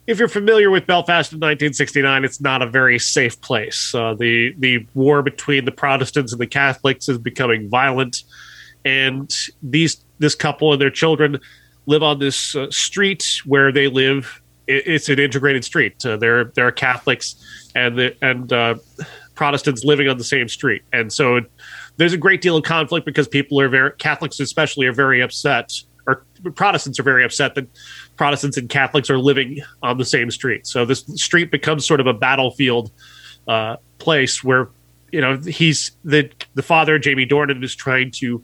[0.08, 3.94] if you're familiar with Belfast in 1969, it's not a very safe place.
[3.94, 8.24] Uh, the the war between the Protestants and the Catholics is becoming violent,
[8.84, 11.40] and these this couple and their children
[11.86, 16.06] live on this uh, street where they live it's an integrated street.
[16.06, 17.36] Uh, there there are Catholics
[17.76, 18.76] and the, and uh,
[19.36, 21.42] Protestants living on the same street, and so
[21.98, 25.74] there's a great deal of conflict because people are very Catholics, especially, are very upset,
[26.08, 26.24] or
[26.56, 27.68] Protestants are very upset that
[28.16, 30.68] Protestants and Catholics are living on the same street.
[30.68, 32.92] So this street becomes sort of a battlefield
[33.48, 34.70] uh, place where
[35.12, 38.44] you know he's the the father Jamie Dornan is trying to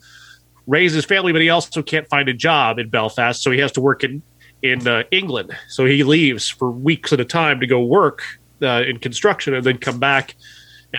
[0.66, 3.72] raise his family, but he also can't find a job in Belfast, so he has
[3.74, 4.24] to work in
[4.72, 5.56] in uh, England.
[5.68, 8.24] So he leaves for weeks at a time to go work
[8.62, 10.36] uh, in construction and then come back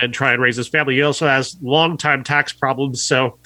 [0.00, 0.94] and try and raise his family.
[0.94, 3.38] He also has long time tax problems, so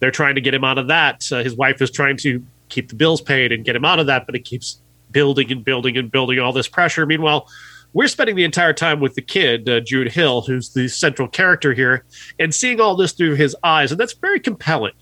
[0.00, 1.30] they're trying to get him out of that.
[1.32, 4.06] Uh, his wife is trying to keep the bills paid and get him out of
[4.06, 7.06] that, but it keeps building and building and building all this pressure.
[7.06, 7.48] Meanwhile,
[7.92, 11.72] we're spending the entire time with the kid, uh, Jude Hill, who's the central character
[11.72, 12.04] here,
[12.38, 14.94] and seeing all this through his eyes, and that's very compelling.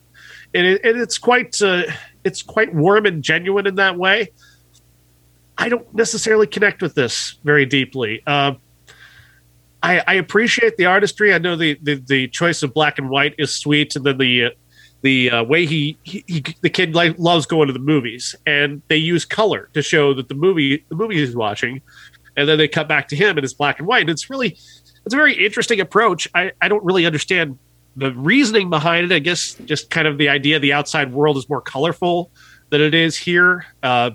[0.54, 1.84] And, it, and it's quite uh,
[2.24, 4.28] it's quite warm and genuine in that way.
[5.62, 8.20] I don't necessarily connect with this very deeply.
[8.26, 8.54] Uh,
[9.80, 11.32] I, I, appreciate the artistry.
[11.32, 14.46] I know the, the, the choice of black and white is sweet, and then the
[14.46, 14.50] uh,
[15.02, 18.82] the uh, way he, he, he, the kid like, loves going to the movies, and
[18.88, 21.80] they use color to show that the movie the movie he's watching,
[22.36, 24.00] and then they cut back to him and it's black and white.
[24.00, 24.58] And it's really
[25.04, 26.26] it's a very interesting approach.
[26.34, 27.56] I, I don't really understand
[27.94, 29.14] the reasoning behind it.
[29.14, 32.32] I guess just kind of the idea the outside world is more colorful
[32.70, 33.64] than it is here.
[33.80, 34.10] Uh,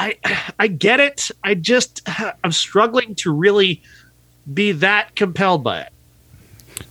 [0.00, 0.16] I
[0.58, 1.30] I get it.
[1.44, 2.02] I just
[2.42, 3.82] I'm struggling to really
[4.52, 5.92] be that compelled by it.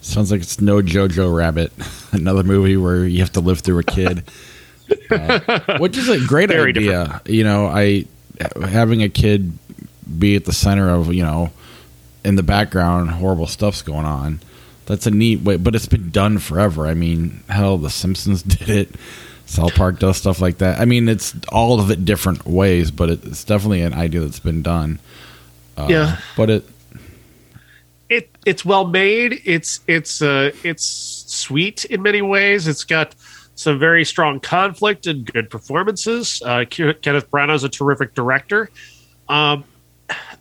[0.02, 1.74] Sounds like it's no Jojo Rabbit,
[2.12, 4.24] another movie where you have to live through a kid,
[5.12, 7.04] uh, which is a great Very idea.
[7.04, 7.30] Different.
[7.30, 8.06] You know, I
[8.62, 9.58] having a kid
[10.18, 11.52] be at the center of you know
[12.24, 14.40] in the background horrible stuff's going on.
[14.86, 16.88] That's a neat way, but it's been done forever.
[16.88, 18.96] I mean, hell, The Simpsons did it.
[19.50, 20.80] South Park does stuff like that.
[20.80, 24.62] I mean, it's all of it different ways, but it's definitely an idea that's been
[24.62, 25.00] done.
[25.76, 26.66] Uh, yeah, but it
[28.10, 29.42] it it's well made.
[29.46, 32.68] It's it's uh it's sweet in many ways.
[32.68, 33.16] It's got
[33.56, 36.42] some very strong conflict and good performances.
[36.46, 38.70] Uh, Kenneth Branagh is a terrific director.
[39.28, 39.64] Um,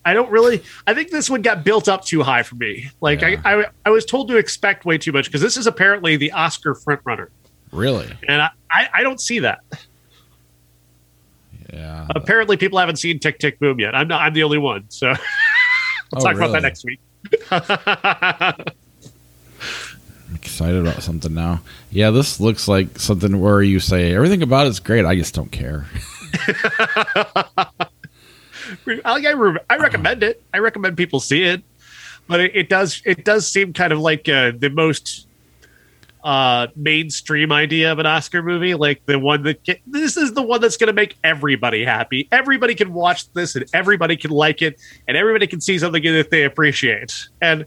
[0.04, 0.62] I don't really.
[0.86, 2.90] I think this one got built up too high for me.
[3.00, 3.40] Like yeah.
[3.42, 6.32] I, I, I was told to expect way too much because this is apparently the
[6.32, 7.28] Oscar frontrunner.
[7.72, 8.08] Really?
[8.28, 9.60] And I, I, I don't see that.
[11.72, 12.06] Yeah.
[12.10, 13.94] Apparently, people haven't seen Tick Tick Boom yet.
[13.94, 14.22] I'm not.
[14.22, 14.84] I'm the only one.
[14.88, 15.16] So we'll
[16.14, 16.36] oh, talk really?
[16.36, 17.00] about that next week.
[17.50, 18.64] I'm
[20.34, 21.60] excited about something now.
[21.90, 25.04] Yeah, this looks like something where you say everything about it's great.
[25.04, 25.86] I just don't care.
[28.86, 30.42] I, I, recommend it.
[30.52, 31.62] I recommend people see it,
[32.26, 35.27] but it, it does it does seem kind of like uh, the most
[36.24, 40.42] uh mainstream idea of an Oscar movie, like the one that get, this is the
[40.42, 42.28] one that's going to make everybody happy.
[42.32, 46.30] Everybody can watch this and everybody can like it and everybody can see something that
[46.30, 47.28] they appreciate.
[47.40, 47.66] And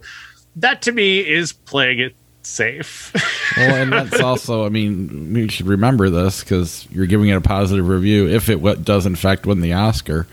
[0.58, 3.14] that to me is playing it safe.
[3.58, 7.42] well, and that's also, I mean, you should remember this because you're giving it a
[7.42, 8.28] positive review.
[8.28, 10.28] If it does in fact win the Oscar,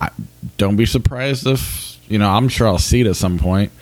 [0.00, 0.10] I,
[0.56, 2.28] don't be surprised if you know.
[2.28, 3.72] I'm sure I'll see it at some point.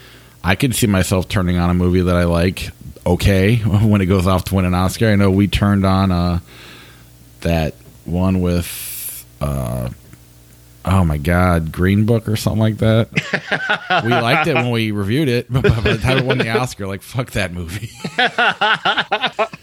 [0.42, 2.70] I could see myself turning on a movie that I like
[3.06, 5.08] okay when it goes off to win an Oscar.
[5.08, 6.40] I know we turned on uh,
[7.40, 9.90] that one with uh,
[10.84, 13.10] oh my god, Green Book or something like that.
[14.04, 16.86] we liked it when we reviewed it, but by the time it won the Oscar,
[16.86, 17.90] like fuck that movie.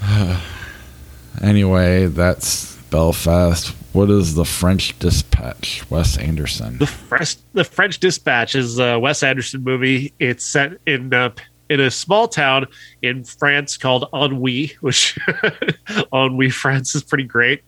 [1.42, 3.74] anyway, that's Belfast.
[3.92, 5.88] What is the French Dispatch?
[5.90, 6.78] Wes Anderson.
[6.78, 10.12] The French, the French Dispatch is a Wes Anderson movie.
[10.20, 11.30] It's set in uh,
[11.70, 12.66] in a small town
[13.00, 15.18] in France called Ennui, which
[16.12, 17.62] Ennui, France is pretty great.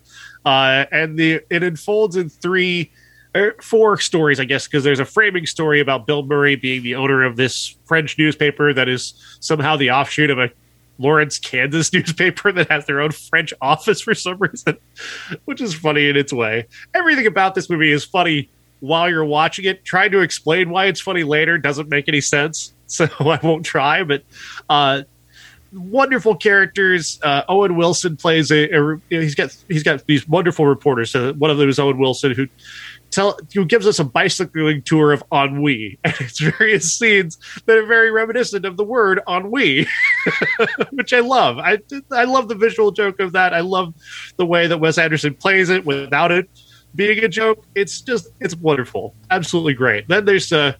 [0.45, 2.91] uh, and the it unfolds in three
[3.33, 6.95] or four stories, I guess, because there's a framing story about Bill Murray being the
[6.95, 10.51] owner of this French newspaper that is somehow the offshoot of a
[10.99, 14.77] Lawrence, Kansas newspaper that has their own French office for some reason,
[15.45, 16.67] which is funny in its way.
[16.93, 18.49] Everything about this movie is funny
[18.81, 19.83] while you're watching it.
[19.85, 22.73] Trying to explain why it's funny later doesn't make any sense,
[23.07, 24.03] so I won't try.
[24.03, 24.23] But
[24.69, 25.03] uh,
[25.71, 27.19] wonderful characters.
[27.23, 31.11] Uh, Owen Wilson plays a, a, he's got he's got these wonderful reporters.
[31.11, 32.47] So one of them is Owen Wilson who
[33.09, 37.85] tell who gives us a bicycling tour of ennui, and it's various scenes that are
[37.85, 39.87] very reminiscent of the word ennui,
[40.91, 41.57] which I love.
[41.57, 41.79] I
[42.11, 43.53] I love the visual joke of that.
[43.53, 43.93] I love
[44.37, 46.49] the way that Wes Anderson plays it without it
[46.95, 47.65] being a joke.
[47.73, 50.07] It's just it's wonderful, absolutely great.
[50.07, 50.73] Then there's uh,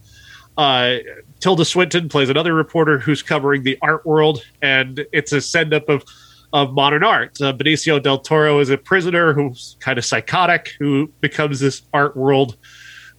[0.58, 0.98] uh,
[1.44, 5.90] Tilda Swinton plays another reporter who's covering the art world, and it's a send up
[5.90, 6.06] of
[6.54, 7.36] of modern art.
[7.42, 12.16] Uh, Benicio del Toro is a prisoner who's kind of psychotic, who becomes this art
[12.16, 12.56] world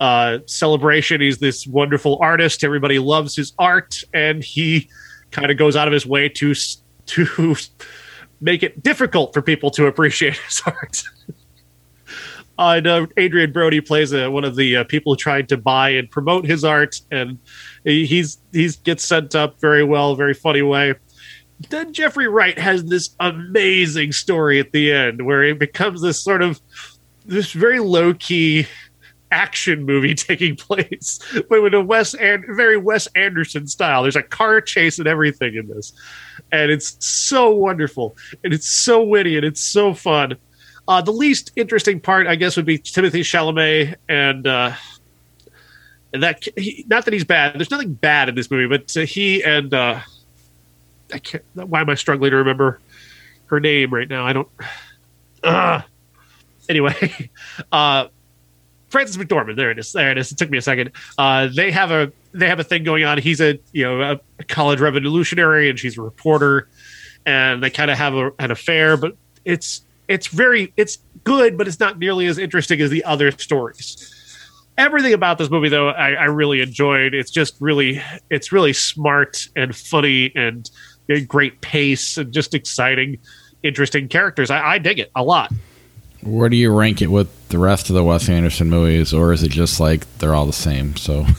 [0.01, 1.21] uh, celebration.
[1.21, 2.65] He's this wonderful artist.
[2.65, 4.89] Everybody loves his art, and he
[5.31, 6.55] kind of goes out of his way to
[7.05, 7.57] to
[8.41, 11.03] make it difficult for people to appreciate his art.
[12.59, 16.11] And, uh, Adrien Brody plays uh, one of the uh, people trying to buy and
[16.11, 17.39] promote his art, and
[17.85, 20.95] he's he's gets sent up very well, very funny way
[21.71, 26.43] then Jeffrey Wright has this amazing story at the end where it becomes this sort
[26.43, 26.61] of
[27.25, 28.67] this very low key
[29.31, 34.03] action movie taking place, but with a Wes and very Wes Anderson style.
[34.03, 35.93] There's a car chase and everything in this,
[36.53, 40.37] and it's so wonderful and it's so witty and it's so fun.
[40.87, 44.47] Uh, the least interesting part, I guess, would be Timothée Chalamet and.
[44.47, 44.73] Uh,
[46.15, 47.59] and that he, not that he's bad.
[47.59, 50.01] There's nothing bad in this movie, but he and uh,
[51.13, 51.43] I can't.
[51.55, 52.81] Why am I struggling to remember
[53.47, 54.25] her name right now?
[54.25, 54.49] I don't.
[55.43, 55.83] Uh,
[56.69, 57.31] anyway,
[57.73, 58.07] uh,
[58.89, 59.57] Frances McDormand.
[59.57, 59.93] There it is.
[59.93, 60.31] There it is.
[60.31, 60.93] It took me a second.
[61.19, 63.19] Uh, they have a they have a thing going on.
[63.19, 66.69] He's a you know a college revolutionary, and she's a reporter,
[67.27, 68.97] and they kind of have a, an affair.
[68.97, 73.31] But it's it's very it's good, but it's not nearly as interesting as the other
[73.33, 74.11] stories.
[74.77, 77.15] Everything about this movie, though, I, I really enjoyed.
[77.15, 80.69] It's just really it's really smart and funny and
[81.29, 83.19] great pace and just exciting,
[83.63, 84.51] interesting characters.
[84.51, 85.53] I, I dig it a lot.
[86.23, 89.43] Where do you rank it with the rest of the Wes Anderson movies, or is
[89.43, 90.97] it just like they're all the same?
[90.97, 91.27] So.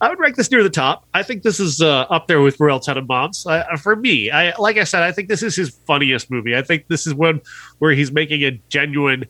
[0.00, 1.04] I would rank this near the top.
[1.12, 3.46] I think this is uh, up there with Royal Tenenbaums.
[3.46, 6.56] Uh, for me, I like I said, I think this is his funniest movie.
[6.56, 7.40] I think this is one
[7.78, 9.26] where he's making a genuine,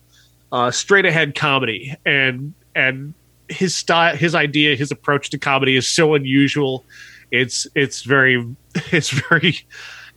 [0.51, 3.13] uh, straight ahead comedy, and and
[3.49, 6.85] his style, his idea, his approach to comedy is so unusual
[7.31, 8.45] it's it's very
[8.91, 9.65] it's very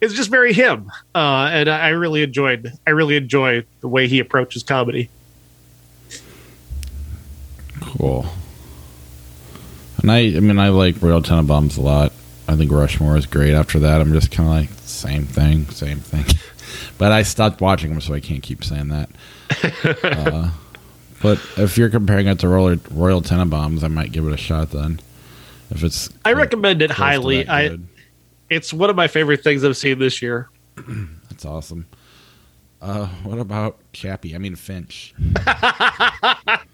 [0.01, 4.19] it's just very him uh, and I really enjoyed I really enjoy the way he
[4.19, 5.09] approaches comedy
[7.81, 8.27] cool
[10.05, 12.13] and I I mean I like Royal Tenenbaums a lot
[12.47, 15.99] I think Rushmore is great after that I'm just kind of like same thing same
[15.99, 16.27] thing
[16.99, 19.11] but I stopped watching them so I can't keep saying that
[20.05, 20.51] uh,
[21.23, 24.71] but if you're comparing it to Royal, Royal Tenenbaums I might give it a shot
[24.71, 25.01] then
[25.71, 27.49] if it's, I recommend it highly.
[27.49, 27.79] I,
[28.51, 30.49] it's one of my favorite things I've seen this year.
[31.31, 31.87] That's awesome.
[32.81, 34.35] Uh, what about Chappie?
[34.35, 35.15] I mean Finch.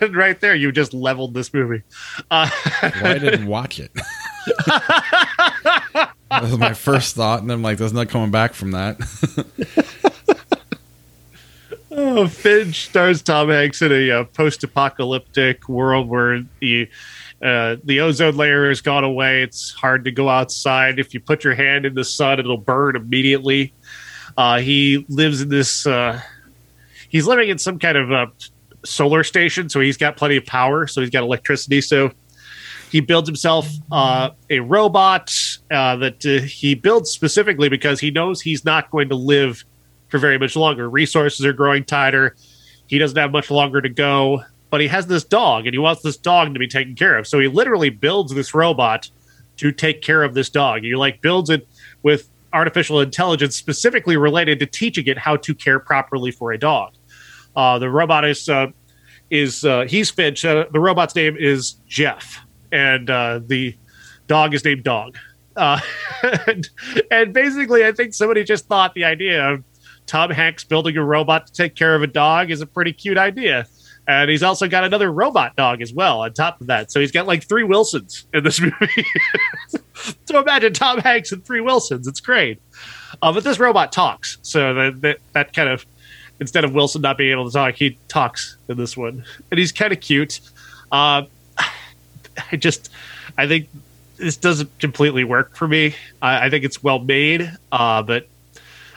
[0.00, 1.82] and right there, you just leveled this movie.
[2.30, 2.48] Uh,
[2.82, 3.92] I didn't watch it.
[4.66, 8.98] that was my first thought, and I'm like, "There's not coming back from that."
[11.94, 16.88] Oh, Finch stars Tom Hanks in a uh, post-apocalyptic world where the
[17.42, 19.42] uh, the ozone layer has gone away.
[19.42, 20.98] It's hard to go outside.
[20.98, 23.74] If you put your hand in the sun, it'll burn immediately.
[24.38, 25.86] Uh, he lives in this.
[25.86, 26.18] Uh,
[27.10, 28.32] he's living in some kind of a
[28.84, 30.86] solar station, so he's got plenty of power.
[30.86, 31.80] So he's got electricity.
[31.80, 32.10] So
[32.90, 35.32] he builds himself uh, a robot
[35.70, 39.64] uh, that he builds specifically because he knows he's not going to live
[40.08, 40.90] for very much longer.
[40.90, 42.36] Resources are growing tighter.
[42.86, 46.02] He doesn't have much longer to go, but he has this dog and he wants
[46.02, 47.26] this dog to be taken care of.
[47.26, 49.10] So he literally builds this robot
[49.56, 50.82] to take care of this dog.
[50.82, 51.66] He like builds it
[52.02, 56.92] with artificial intelligence specifically related to teaching it how to care properly for a dog.
[57.56, 58.68] Uh, the robot is uh,
[59.30, 60.44] is uh, he's Finch.
[60.44, 62.38] Uh, the robot's name is Jeff,
[62.70, 63.76] and uh, the
[64.26, 65.16] dog is named Dog.
[65.56, 65.80] Uh,
[66.46, 66.70] and,
[67.10, 69.64] and basically, I think somebody just thought the idea of
[70.06, 73.18] Tom Hanks building a robot to take care of a dog is a pretty cute
[73.18, 73.66] idea.
[74.08, 76.90] And he's also got another robot dog as well on top of that.
[76.90, 79.06] So he's got like three Wilsons in this movie.
[80.26, 82.08] so imagine Tom Hanks and three Wilsons.
[82.08, 82.60] It's great.
[83.20, 85.86] But this robot talks, so that, that that kind of
[86.42, 89.70] instead of Wilson not being able to talk, he talks in this one, and he's
[89.70, 90.40] kind of cute.
[90.90, 91.22] Uh,
[92.50, 92.90] I just,
[93.38, 93.68] I think
[94.16, 95.94] this doesn't completely work for me.
[96.20, 98.26] I, I think it's well made, uh, but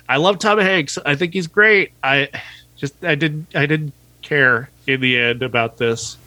[0.09, 0.97] I love Tom Hanks.
[1.05, 1.91] I think he's great.
[2.03, 2.29] I
[2.77, 6.17] just, I didn't, I didn't care in the end about this.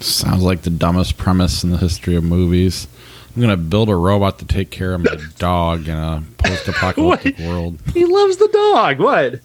[0.00, 2.88] Sounds like the dumbest premise in the history of movies.
[3.36, 7.78] I'm gonna build a robot to take care of my dog in a post-apocalyptic world.
[7.94, 8.98] He loves the dog.
[8.98, 9.40] What?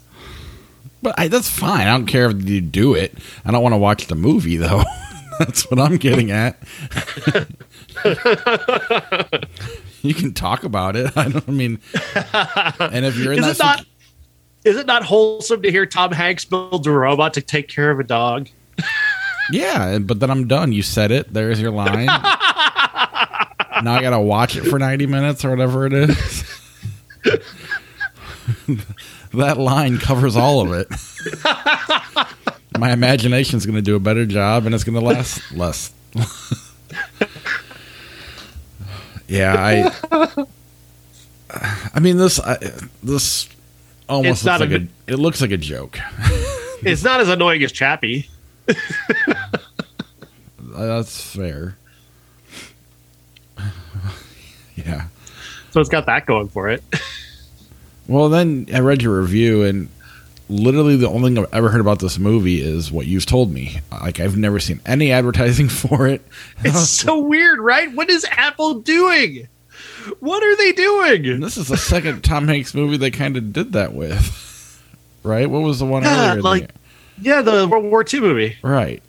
[1.08, 1.88] But I, that's fine.
[1.88, 3.18] I don't care if you do it.
[3.46, 4.84] I don't want to watch the movie though.
[5.40, 6.62] that's what I'm getting at.
[10.02, 11.16] you can talk about it.
[11.16, 11.80] I don't I mean.
[12.82, 13.86] And if you're in Is that, it not?
[14.66, 18.02] Is it not wholesome to hear Tom Hanks build a robot to take care of
[18.02, 18.50] a dog?
[19.50, 20.74] yeah, but then I'm done.
[20.74, 21.32] You said it.
[21.34, 22.08] There's your line.
[22.08, 26.44] now I gotta watch it for 90 minutes or whatever it is.
[29.34, 30.88] that line covers all of it.
[32.80, 35.92] My imagination's going to do a better job, and it's going to last less.
[39.28, 40.46] yeah, I.
[41.94, 42.40] I mean this.
[42.40, 42.58] I,
[43.04, 43.50] this
[44.08, 45.98] almost It's looks a like a, good- It looks like a joke.
[46.84, 48.30] It's not as annoying as Chappie.
[50.60, 51.76] That's fair.
[54.76, 55.08] yeah.
[55.72, 56.84] So it's got that going for it.
[58.08, 59.90] Well, then I read your review, and
[60.50, 63.80] literally the only thing I've ever heard about this movie is what you've told me.
[63.92, 66.22] Like I've never seen any advertising for it.
[66.64, 67.92] It's so weird, right?
[67.94, 69.48] What is Apple doing?
[70.22, 71.42] What are they doing?
[71.42, 74.82] This is the second Tom Hanks movie they kind of did that with,
[75.24, 75.50] right?
[75.50, 76.42] What was the one Yeah, earlier?
[76.42, 76.70] like-
[77.22, 78.56] Yeah, the World War II movie.
[78.62, 79.04] right.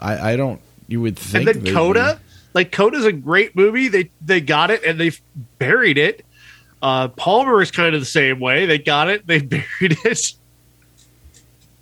[0.00, 0.60] I I don't.
[0.88, 1.48] You would think.
[1.48, 2.20] and then Coda,
[2.54, 3.88] like Coda's a great movie.
[3.88, 5.10] They they got it and they
[5.58, 6.24] buried it.
[6.82, 8.66] Uh, Palmer is kind of the same way.
[8.66, 10.32] They got it, they buried it.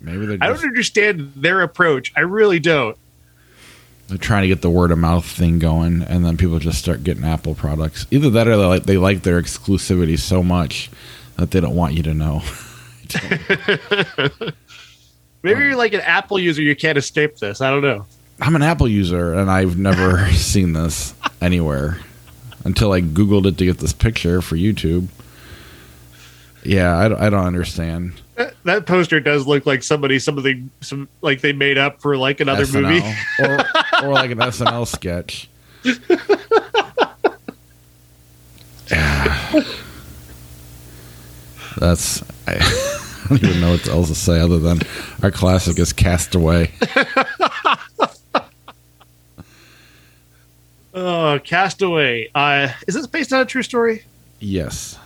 [0.01, 2.11] maybe they're, I don't understand their approach.
[2.17, 2.97] I really don't.
[4.07, 7.03] they're trying to get the word of mouth thing going, and then people just start
[7.03, 8.07] getting Apple products.
[8.11, 10.89] Either that, or they like they like their exclusivity so much
[11.37, 12.41] that they don't want you to know.
[15.41, 16.61] Maybe you're like an Apple user.
[16.61, 17.61] You can't escape this.
[17.61, 18.05] I don't know.
[18.41, 21.97] I'm an Apple user, and I've never seen this anywhere
[22.65, 25.07] until I Googled it to get this picture for YouTube.
[26.63, 28.21] Yeah, I, don't- I don't understand.
[28.35, 32.39] That, that poster does look like somebody, something, some like they made up for like
[32.39, 32.81] another SNL.
[32.83, 33.15] movie.
[33.39, 33.65] or,
[34.09, 35.49] or like an SNL sketch.
[38.89, 39.63] Yeah.
[41.77, 44.79] That's I, I don't even know what else to say other than
[45.21, 46.71] our classic is Castaway.
[50.93, 52.29] Oh, Castaway.
[52.33, 54.03] Uh, is this based on a true story?
[54.39, 54.97] Yes.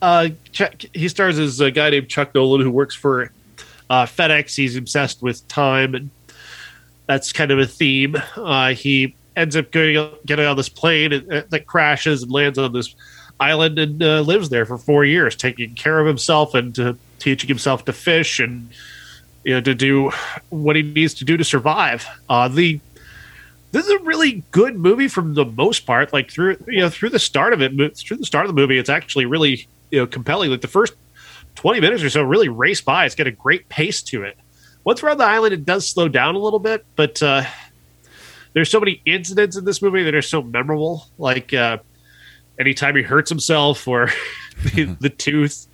[0.00, 3.32] Uh, Chuck, he stars as a guy named Chuck Noland who works for
[3.90, 4.54] uh, FedEx.
[4.54, 6.10] He's obsessed with time, and
[7.06, 8.16] that's kind of a theme.
[8.36, 12.72] Uh, he ends up going, getting on this plane uh, that crashes and lands on
[12.72, 12.94] this
[13.40, 17.48] island and uh, lives there for four years, taking care of himself and uh, teaching
[17.48, 18.68] himself to fish and
[19.44, 20.10] you know to do
[20.50, 22.06] what he needs to do to survive.
[22.28, 22.80] Uh, the
[23.70, 26.12] this is a really good movie from the most part.
[26.12, 28.78] Like through you know through the start of it, through the start of the movie,
[28.78, 30.50] it's actually really you know compelling.
[30.50, 30.94] Like the first
[31.54, 33.04] twenty minutes or so really race by.
[33.04, 34.38] It's got a great pace to it.
[34.84, 37.44] Once we're on the island, it does slow down a little bit, but uh,
[38.54, 41.06] there's so many incidents in this movie that are so memorable.
[41.18, 41.78] Like uh,
[42.58, 44.10] anytime he hurts himself, or
[44.74, 45.66] the, the tooth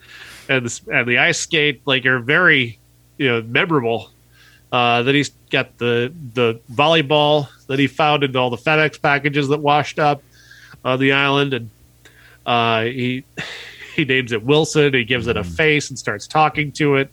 [0.49, 2.79] and the, and the ice skate, like are very
[3.19, 4.11] you know memorable.
[4.75, 9.47] Uh, then he's got the the volleyball that he found in all the FedEx packages
[9.47, 10.21] that washed up
[10.85, 11.71] on the island, and
[12.45, 13.25] uh, he
[13.95, 14.93] he names it Wilson.
[14.93, 17.09] He gives it a face and starts talking to it,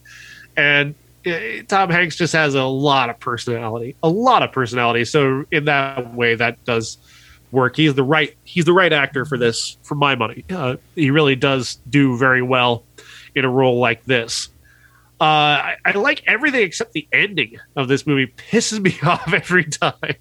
[0.58, 0.96] and
[1.28, 5.06] uh, Tom Hanks just has a lot of personality, a lot of personality.
[5.06, 6.98] So in that way, that does
[7.52, 7.76] work.
[7.76, 10.46] He's the right he's the right actor for this, for my money.
[10.50, 12.86] Uh, he really does do very well
[13.36, 14.50] in a role like this.
[15.22, 18.34] Uh, I, I like everything except the ending of this movie.
[18.52, 20.16] Pisses me off every time.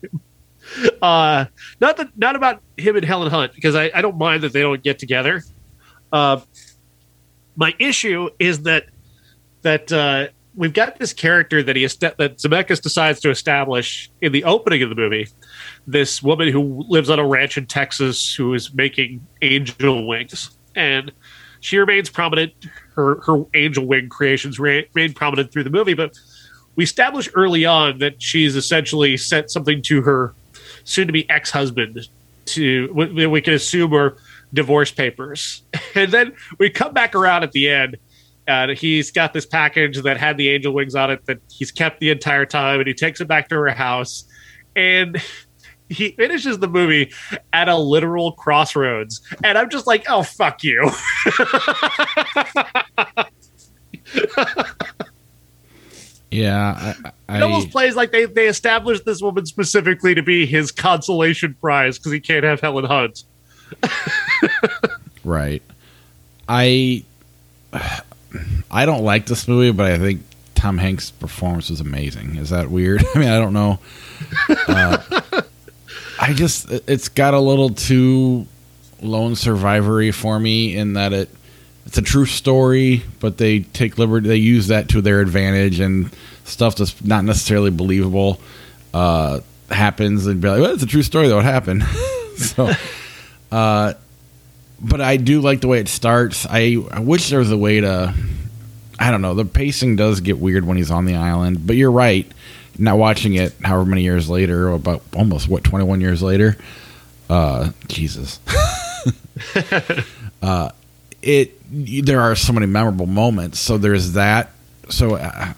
[1.00, 1.46] Uh,
[1.80, 4.60] not that not about him and Helen Hunt because I, I don't mind that they
[4.60, 5.42] don't get together.
[6.12, 6.40] Uh,
[7.56, 8.86] my issue is that
[9.62, 14.44] that uh, we've got this character that he that Zemeckis decides to establish in the
[14.44, 15.28] opening of the movie.
[15.86, 21.10] This woman who lives on a ranch in Texas who is making angel wings, and
[21.60, 22.52] she remains prominent.
[23.00, 26.18] Her her angel wing creations re- remain prominent through the movie, but
[26.76, 30.34] we establish early on that she's essentially sent something to her
[30.84, 32.08] soon-to-be ex-husband
[32.46, 34.16] to we, we can assume or
[34.52, 35.62] divorce papers.
[35.96, 37.96] And then we come back around at the end.
[38.46, 41.98] And he's got this package that had the angel wings on it that he's kept
[41.98, 44.24] the entire time, and he takes it back to her house.
[44.76, 45.20] And
[45.90, 47.12] he finishes the movie
[47.52, 49.20] at a literal crossroads.
[49.44, 50.90] And I'm just like, oh, fuck you.
[56.30, 60.46] Yeah, I, I, it almost plays like they, they established this woman specifically to be
[60.46, 63.24] his consolation prize because he can't have Helen Hunt.
[65.24, 65.62] right.
[66.48, 67.04] I
[68.70, 70.22] I don't like this movie, but I think
[70.54, 72.36] Tom Hanks' performance was amazing.
[72.36, 73.04] Is that weird?
[73.14, 73.80] I mean, I don't know.
[74.68, 75.42] Uh,
[76.20, 78.46] I just it's got a little too
[79.00, 81.30] lone survivory for me in that it
[81.86, 84.28] it's a true story, but they take liberty.
[84.28, 86.14] They use that to their advantage, and
[86.44, 88.40] stuff that's not necessarily believable
[88.92, 89.40] uh,
[89.70, 91.28] happens, and be like, "Well, it's a true story.
[91.28, 91.82] That would happen."
[92.36, 92.70] so,
[93.50, 93.94] uh,
[94.78, 96.46] but I do like the way it starts.
[96.48, 98.14] I, I wish there was a way to.
[98.98, 99.34] I don't know.
[99.34, 102.30] The pacing does get weird when he's on the island, but you're right.
[102.80, 106.56] Not watching it, however many years later, about almost what 21 years later.
[107.28, 108.40] Uh, Jesus.
[110.42, 110.70] uh,
[111.22, 113.60] it there are so many memorable moments.
[113.60, 114.50] So there's that.
[114.88, 115.52] So uh,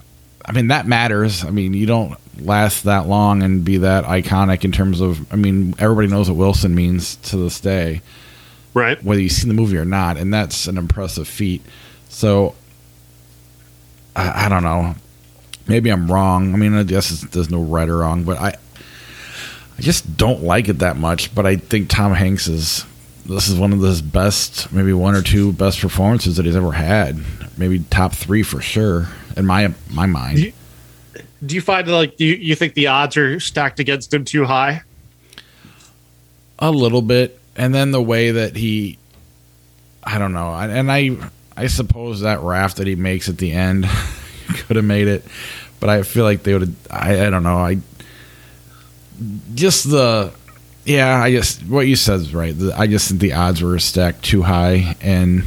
[0.45, 1.45] I mean that matters.
[1.45, 5.33] I mean you don't last that long and be that iconic in terms of.
[5.33, 8.03] I mean everybody knows what Wilson means to this day,
[8.75, 9.03] right?
[9.03, 11.63] Whether you've seen the movie or not, and that's an impressive feat.
[12.09, 12.55] So
[14.15, 14.95] I, I don't know.
[15.69, 16.55] Maybe I'm wrong.
[16.55, 18.57] I mean I guess there's no right or wrong, but I
[19.79, 21.35] I just don't like it that much.
[21.35, 22.85] But I think Tom Hanks is
[23.25, 26.73] this is one of his best, maybe one or two best performances that he's ever
[26.73, 27.21] had.
[27.57, 30.37] Maybe top three for sure in my my mind.
[30.39, 30.53] Do you,
[31.45, 34.83] do you find like you you think the odds are stacked against him too high?
[36.59, 38.99] A little bit, and then the way that he,
[40.05, 41.17] I don't know, and I
[41.57, 43.85] I suppose that raft that he makes at the end
[44.67, 45.25] could have made it,
[45.81, 46.77] but I feel like they would have.
[46.91, 47.59] I I don't know.
[47.59, 47.79] I
[49.55, 50.33] just the
[50.85, 52.55] yeah, I just what you said is right.
[52.75, 55.45] I just think the odds were stacked too high, and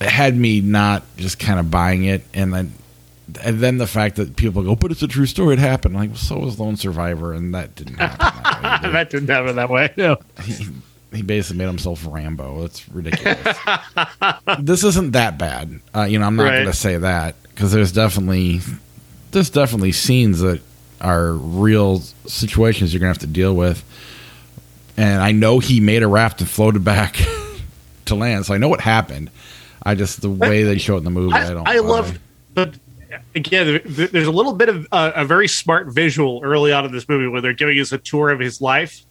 [0.00, 2.72] it had me not just kind of buying it, and then
[3.42, 5.54] and then the fact that people go, but it's a true story.
[5.54, 5.94] It happened.
[5.94, 8.42] Like, well, so was Lone Survivor, and that didn't happen.
[8.62, 9.92] That, that didn't happen that way.
[9.96, 10.18] No.
[11.12, 12.62] He, basically made himself Rambo.
[12.62, 13.58] That's ridiculous.
[14.58, 15.80] this isn't that bad.
[15.94, 16.56] Uh, you know, I'm not right.
[16.56, 18.60] going to say that because there's definitely
[19.30, 20.60] there's definitely scenes that
[21.00, 23.84] are real situations you're gonna have to deal with.
[24.96, 27.22] And I know he made a raft and floated back
[28.06, 29.30] to land, so I know what happened.
[29.82, 31.68] I just the way they show it in the movie, I, I don't.
[31.68, 32.18] I love,
[32.54, 32.74] but
[33.34, 37.08] again, there's a little bit of uh, a very smart visual early on in this
[37.08, 39.05] movie where they're giving us a tour of his life.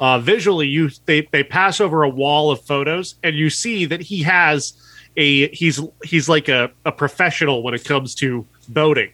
[0.00, 4.00] Uh, visually, you they they pass over a wall of photos, and you see that
[4.00, 4.74] he has
[5.16, 9.10] a he's he's like a, a professional when it comes to boating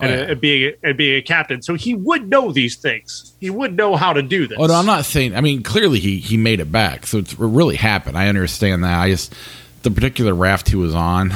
[0.00, 0.30] and, oh, yeah.
[0.30, 1.62] and, being and being a captain.
[1.62, 3.32] So he would know these things.
[3.40, 4.58] He would know how to do this.
[4.60, 5.34] Oh no, I'm not saying.
[5.34, 8.18] I mean, clearly he he made it back, so it really happened.
[8.18, 8.98] I understand that.
[8.98, 9.34] I just
[9.82, 11.28] the particular raft he was on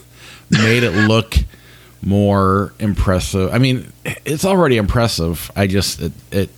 [0.50, 1.36] made it look
[2.02, 3.52] more impressive.
[3.52, 5.50] I mean, it's already impressive.
[5.56, 6.50] I just it, it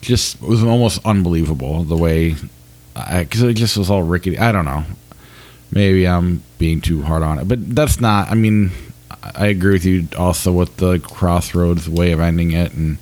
[0.00, 2.36] just was almost unbelievable the way
[2.94, 4.38] because it just was all rickety.
[4.38, 4.84] I don't know.
[5.72, 8.28] Maybe I'm being too hard on it, but that's not.
[8.30, 8.72] I mean,
[9.22, 12.98] I agree with you also with the crossroads way of ending it and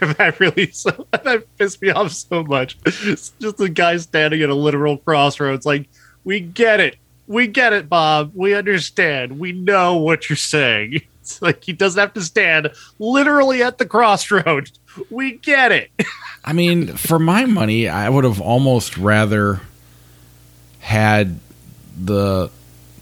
[0.00, 2.78] that really so that pissed me off so much.
[2.84, 5.88] It's just the guy standing at a literal crossroads, like,
[6.24, 6.96] we get it.
[7.28, 8.32] We get it, Bob.
[8.34, 9.38] We understand.
[9.38, 11.02] We know what you're saying.
[11.26, 14.72] It's like he doesn't have to stand literally at the crossroads.
[15.10, 15.90] We get it.
[16.44, 19.60] I mean, for my money, I would have almost rather
[20.78, 21.40] had
[21.98, 22.50] the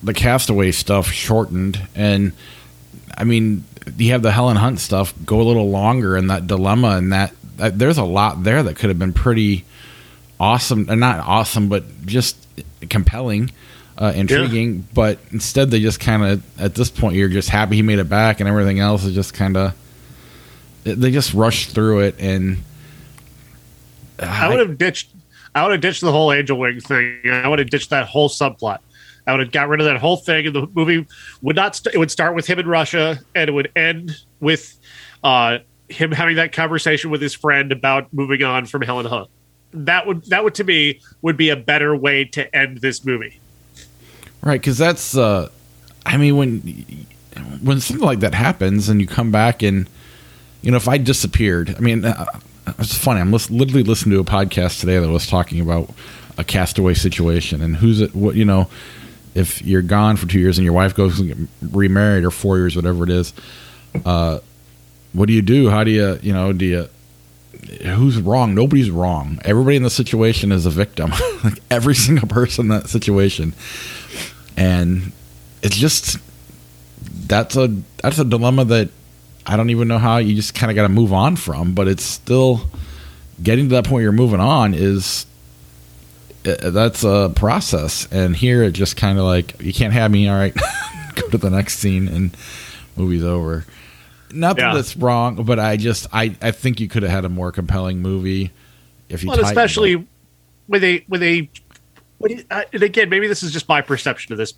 [0.03, 2.33] the castaway stuff shortened and
[3.17, 3.65] i mean
[3.97, 7.35] you have the helen hunt stuff go a little longer and that dilemma and that,
[7.57, 9.65] that there's a lot there that could have been pretty
[10.39, 12.37] awesome uh, not awesome but just
[12.89, 13.51] compelling
[13.99, 14.83] uh, intriguing yeah.
[14.93, 18.09] but instead they just kind of at this point you're just happy he made it
[18.09, 19.75] back and everything else is just kind of
[20.83, 22.59] they just rushed through it and
[24.19, 25.11] I, I would have ditched
[25.55, 27.21] I would have ditched the whole angel wing thing.
[27.31, 28.79] I would have ditched that whole subplot.
[29.27, 31.07] I would have got rid of that whole thing, and the movie
[31.41, 31.77] would not.
[31.77, 34.79] St- it would start with him in Russia, and it would end with
[35.23, 39.31] uh, him having that conversation with his friend about moving on from Helen Hunt.
[39.73, 43.41] That would that would to me would be a better way to end this movie.
[44.45, 45.17] Right, because that's.
[45.17, 45.49] Uh,
[46.05, 47.07] I mean, when
[47.63, 49.89] when something like that happens, and you come back and
[50.61, 52.27] you know, if I disappeared, I mean, uh,
[52.79, 53.21] it's funny.
[53.21, 55.91] I'm literally listening to a podcast today that was talking about
[56.39, 58.15] a castaway situation, and who's it?
[58.15, 58.69] What you know,
[59.35, 61.23] if you're gone for two years and your wife goes
[61.63, 63.33] remarried or four years, whatever it is,
[64.05, 64.41] uh,
[65.13, 65.71] what do you do?
[65.71, 66.89] How do you you know do you?
[67.83, 68.55] Who's wrong?
[68.55, 69.39] Nobody's wrong.
[69.45, 71.13] Everybody in the situation is a victim.
[71.45, 73.55] like every single person in that situation,
[74.57, 75.13] and
[75.63, 76.19] it's just
[77.27, 77.69] that's a
[78.03, 78.89] that's a dilemma that
[79.47, 81.75] I don't even know how you just kind of got to move on from.
[81.75, 82.69] But it's still
[83.43, 85.27] getting to that point you're moving on is
[86.47, 88.07] uh, that's a process.
[88.11, 90.29] And here it just kind of like you can't have me.
[90.29, 90.55] All right,
[91.15, 92.37] go to the next scene and
[92.97, 93.65] movie's over.
[94.33, 94.75] Not that Yeah.
[94.75, 98.01] that's wrong, but I just I I think you could have had a more compelling
[98.03, 98.51] movie
[99.09, 100.07] if you well, especially
[100.69, 101.49] with a with a.
[102.23, 104.55] Uh, and again, maybe this is just my perception of this.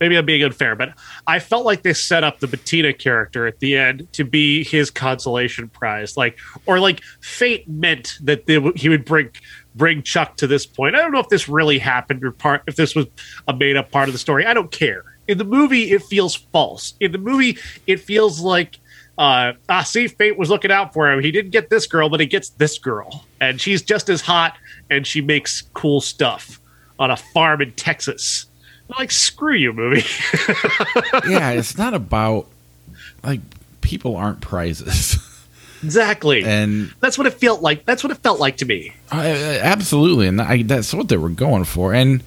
[0.00, 0.94] Maybe I'm being unfair, but
[1.26, 4.90] I felt like they set up the Bettina character at the end to be his
[4.90, 9.30] consolation prize, like or like fate meant that they, he would bring
[9.74, 10.94] bring Chuck to this point.
[10.94, 13.06] I don't know if this really happened or part if this was
[13.48, 14.46] a made up part of the story.
[14.46, 15.04] I don't care.
[15.26, 16.94] In the movie, it feels false.
[17.00, 18.78] In the movie, it feels like
[19.18, 21.20] uh, ah, see, fate was looking out for him.
[21.20, 24.56] He didn't get this girl, but he gets this girl, and she's just as hot,
[24.90, 26.60] and she makes cool stuff
[26.98, 28.46] on a farm in Texas.
[28.90, 30.02] I'm like, screw you, movie.
[31.28, 32.46] yeah, it's not about
[33.22, 33.40] like
[33.82, 35.18] people aren't prizes,
[35.82, 36.44] exactly.
[36.44, 37.84] and That's what it felt like.
[37.84, 38.94] That's what it felt like to me.
[39.12, 41.92] I, I- absolutely, and I, that's what they were going for.
[41.92, 42.22] And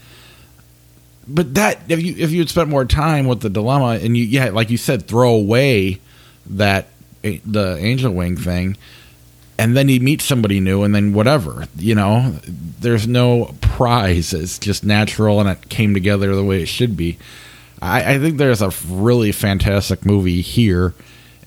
[1.28, 4.24] but that if you if you had spent more time with the dilemma, and you
[4.26, 5.99] yeah, like you said, throw away
[6.47, 6.88] that
[7.24, 8.78] eh, the angel wing thing,
[9.62, 12.36] and then he meets somebody new, and then whatever, you know,
[12.80, 14.34] there's no prize.
[14.34, 17.20] It's just natural, and it came together the way it should be.
[17.80, 20.95] I, I think there's a really fantastic movie here,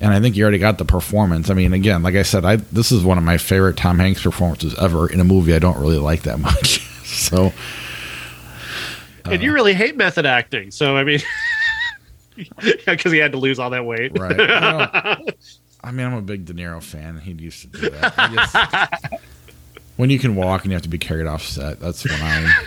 [0.01, 1.51] and I think you already got the performance.
[1.51, 4.23] I mean, again, like I said, I this is one of my favorite Tom Hanks
[4.23, 6.81] performances ever in a movie I don't really like that much.
[7.05, 7.53] so
[9.25, 11.21] and you uh, really hate method acting, so I mean,
[12.87, 14.17] because he had to lose all that weight.
[14.17, 15.19] right,
[15.85, 17.19] I, mean, I'm a big De Niro fan.
[17.19, 18.17] He used to do that.
[18.17, 19.23] Just-
[19.97, 22.65] when you can walk and you have to be carried off set, that's when I.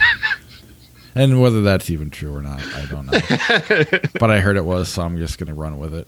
[1.16, 4.00] And whether that's even true or not, I don't know.
[4.20, 6.08] but I heard it was, so I'm just going to run with it.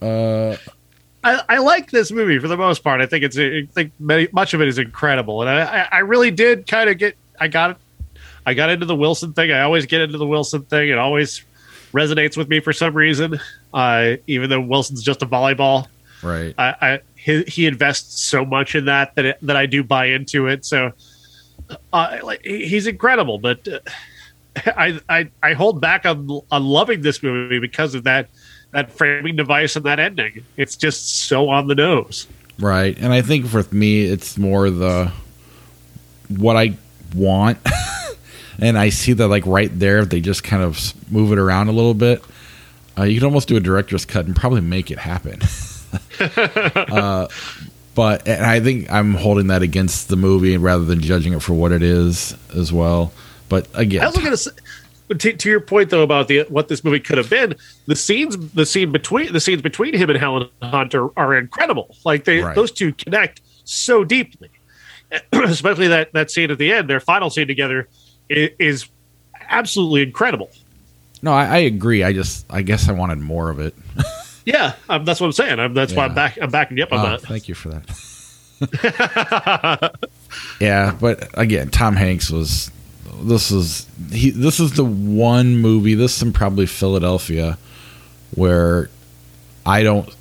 [0.00, 0.56] Uh,
[1.22, 3.00] I, I like this movie for the most part.
[3.00, 5.98] I think it's I think many, much of it is incredible, and I, I, I
[5.98, 7.78] really did kind of get I got
[8.44, 9.52] I got into the Wilson thing.
[9.52, 10.88] I always get into the Wilson thing.
[10.88, 11.44] It always
[11.92, 13.40] resonates with me for some reason.
[13.72, 15.86] Uh, even though Wilson's just a volleyball,
[16.22, 16.54] right.
[16.58, 20.06] I, I he, he invests so much in that that it, that I do buy
[20.06, 20.64] into it.
[20.64, 20.92] So
[21.92, 23.78] uh, like he's incredible, but uh,
[24.76, 28.28] I, I I hold back on on loving this movie because of that
[28.72, 30.44] that framing device and that ending.
[30.56, 32.26] It's just so on the nose.
[32.58, 32.96] Right.
[32.98, 35.12] And I think for me, it's more the
[36.28, 36.76] what I
[37.14, 37.58] want.
[38.62, 41.72] and I see that, like, right there, they just kind of move it around a
[41.72, 42.22] little bit,
[42.96, 45.40] uh, you could almost do a director's cut and probably make it happen.
[46.20, 47.26] uh,
[47.94, 51.54] but and I think I'm holding that against the movie rather than judging it for
[51.54, 53.12] what it is as well.
[53.48, 54.50] But again, I was going to say.
[55.18, 57.54] To, to your point though about the what this movie could have been,
[57.86, 61.94] the scenes the scene between the scenes between him and Helen Hunt are, are incredible.
[62.02, 62.54] Like they Right.
[62.54, 64.48] those two connect so deeply,
[65.32, 66.88] especially that that scene at the end.
[66.88, 67.88] Their final scene together
[68.32, 68.88] is, is
[69.48, 70.50] absolutely incredible.
[71.22, 72.02] no, I, I agree.
[72.02, 73.74] I just, I guess I wanted more of it.
[74.44, 75.60] Yeah, um, that's what I'm saying.
[75.60, 76.36] I'm, that's why I'm back.
[76.42, 77.20] I'm backing you up on Oh, that.
[77.22, 77.88] thank you for that.
[80.60, 82.72] yeah, but again, Tom Hanks was.
[83.22, 84.30] This is he.
[84.30, 85.94] This is the one movie.
[85.94, 87.56] This and probably Philadelphia,
[88.34, 88.90] where
[89.64, 90.12] I don't.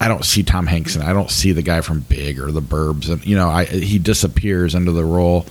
[0.00, 2.62] I don't see Tom Hanks and I don't see the guy from Big or The
[2.62, 5.44] Burbs, and you know, I he disappears into the role.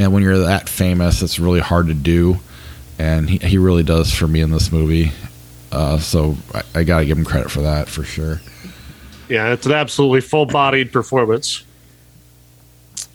[0.00, 2.38] And when you're that famous, it's really hard to do,
[2.98, 5.12] and he, he really does for me in this movie.
[5.70, 8.40] Uh, so I, I gotta give him credit for that for sure.
[9.28, 11.64] Yeah, it's an absolutely full-bodied performance.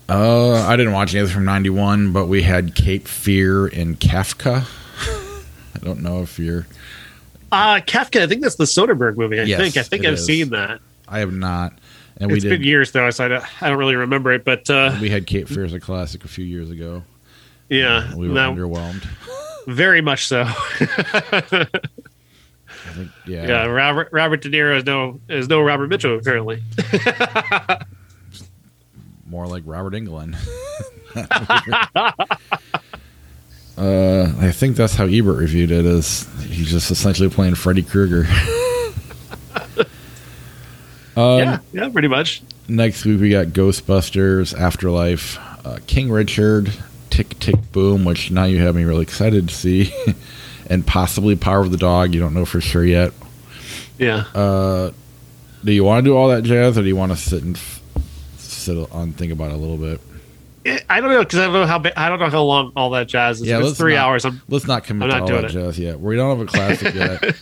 [0.07, 4.65] Uh, I didn't watch anything from '91, but we had Cape Fear and Kafka.
[5.75, 6.67] I don't know if you're.
[7.51, 8.21] Uh Kafka.
[8.21, 9.39] I think that's the Soderbergh movie.
[9.39, 9.77] I Yes, think.
[9.77, 10.25] I think I've is.
[10.25, 10.79] seen that.
[11.07, 11.73] I have not,
[12.17, 12.65] and It's we been did.
[12.67, 14.43] years though, so I don't, I don't really remember it.
[14.45, 17.03] But uh, We had Cape Fear as a classic a few years ago.
[17.69, 19.03] yeah, We were no, underwhelmed.
[19.67, 20.43] very much so.
[22.87, 26.61] I think, yeah, yeah, Robert Robert De Niro is no is no Robert Mitchum apparently.
[29.27, 30.35] more like Robert Englund.
[33.77, 35.85] uh, I think that's how Ebert reviewed it.
[35.85, 38.23] Is he's just essentially playing Freddy Krueger.
[41.15, 42.41] Um, yeah, yeah, pretty much.
[42.67, 46.71] Next week we got Ghostbusters, Afterlife, uh, King Richard,
[47.09, 49.93] Tick Tick Boom, which now you have me really excited to see,
[50.69, 52.13] and possibly Power of the Dog.
[52.13, 53.13] You don't know for sure yet.
[53.97, 54.25] Yeah.
[54.33, 54.91] Uh,
[55.63, 57.55] do you want to do all that jazz, or do you want to sit and
[57.55, 57.81] f-
[58.37, 60.01] sit on think about it a little bit?
[60.89, 63.07] I don't know because I don't know how I don't know how long all that
[63.07, 63.47] jazz is.
[63.47, 64.25] Yeah, it's three not- hours.
[64.25, 65.53] I'm, Let's not commit I'm to not all doing that it.
[65.53, 65.99] jazz yet.
[65.99, 67.35] We don't have a classic yet.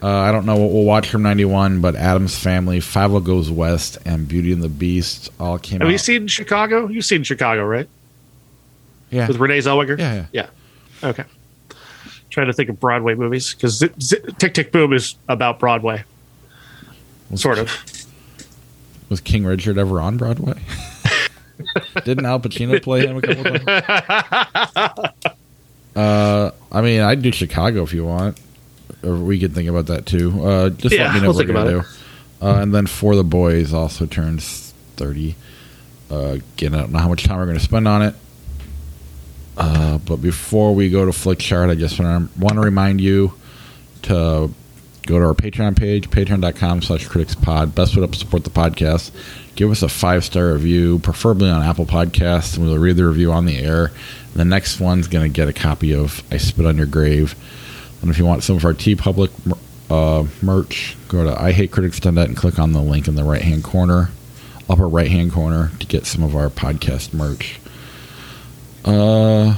[0.00, 3.98] Uh, I don't know what we'll watch from '91, but Addams Family, Fievel Goes West,
[4.04, 5.92] and Beauty and the Beast all came have out.
[5.92, 6.86] you seen Chicago?
[6.88, 7.88] You've seen Chicago, right?
[9.10, 9.98] yeah, With Renee Zellweger.
[9.98, 10.26] yeah, yeah.
[11.02, 11.08] Yeah.
[11.10, 11.24] Okay.
[12.30, 13.80] Trying to think of Broadway movies because
[14.38, 16.04] Tick Tick Boom is about Broadway,
[17.30, 17.72] Was- sort of.
[19.08, 20.60] Was King Richard ever on Broadway?
[22.04, 25.12] Didn't Al Pacino play him a couple times?
[25.96, 28.38] Uh, I mean, I'd do Chicago if you want,
[29.02, 30.44] or we can think about that too.
[30.44, 31.82] Uh, just Yeah, let me know we'll what we're gonna do.
[32.40, 35.36] Uh, and then For the Boys also turns thirty.
[36.10, 38.14] Uh, again, I don't know how much time we're going to spend on it.
[39.58, 43.34] Uh, but before we go to Flickchart, I just want to, want to remind you
[44.02, 44.50] to
[45.06, 47.74] go to our Patreon page, patreon.com slash criticspod.
[47.74, 49.10] Best way to support the podcast.
[49.56, 53.32] Give us a five star review, preferably on Apple Podcasts, and we'll read the review
[53.32, 53.90] on the air.
[54.34, 57.34] The next one's going to get a copy of I Spit on Your Grave.
[58.00, 59.30] And if you want some of our TeePublic
[59.90, 64.10] uh, merch, go to IHateCritics.net and click on the link in the right hand corner,
[64.68, 67.58] upper right hand corner, to get some of our podcast merch.
[68.84, 69.56] Uh,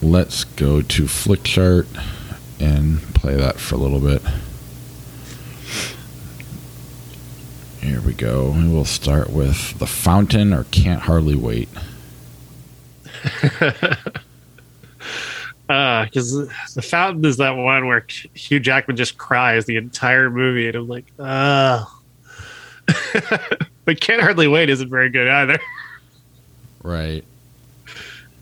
[0.00, 1.86] let's go to Flickchart
[2.60, 4.22] and play that for a little bit.
[7.80, 8.52] Here we go.
[8.52, 11.68] We will start with The Fountain or Can't Hardly Wait.
[15.72, 16.32] Because
[16.74, 18.04] the fountain is that one where
[18.34, 21.98] Hugh Jackman just cries the entire movie, and I'm like, ah.
[23.84, 25.58] but can't hardly wait isn't very good either.
[26.82, 27.24] Right.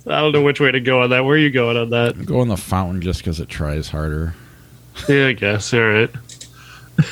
[0.06, 1.24] I don't know which way to go on that.
[1.24, 2.16] Where are you going on that?
[2.16, 4.34] I'm going The Fountain just because it tries harder.
[5.08, 5.72] Yeah, I guess.
[5.72, 6.10] All right.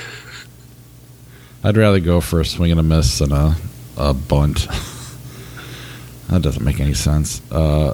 [1.65, 3.57] I'd rather go for a swing and a miss than a,
[3.97, 4.67] a bunt.
[6.29, 7.43] that doesn't make any sense.
[7.53, 7.93] Uh,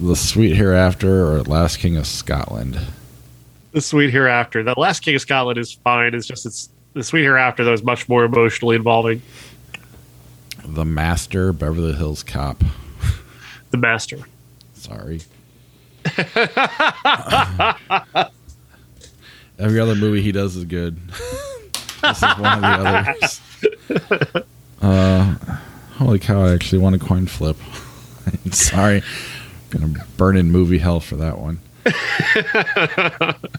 [0.00, 2.78] the Sweet Hereafter or Last King of Scotland.
[3.72, 4.62] The Sweet Hereafter.
[4.62, 6.14] The Last King of Scotland is fine.
[6.14, 9.22] It's just it's the Sweet Hereafter that was much more emotionally involving.
[10.64, 12.62] The Master, Beverly Hills Cop.
[13.72, 14.20] The Master.
[14.74, 15.20] Sorry.
[19.58, 21.00] Every other movie he does is good.
[22.00, 23.40] this is one of the others.
[24.80, 25.34] Uh,
[25.94, 26.44] holy cow!
[26.44, 27.56] I actually won a coin flip.
[28.52, 29.02] Sorry,
[29.80, 31.60] gonna burn in movie hell for that one.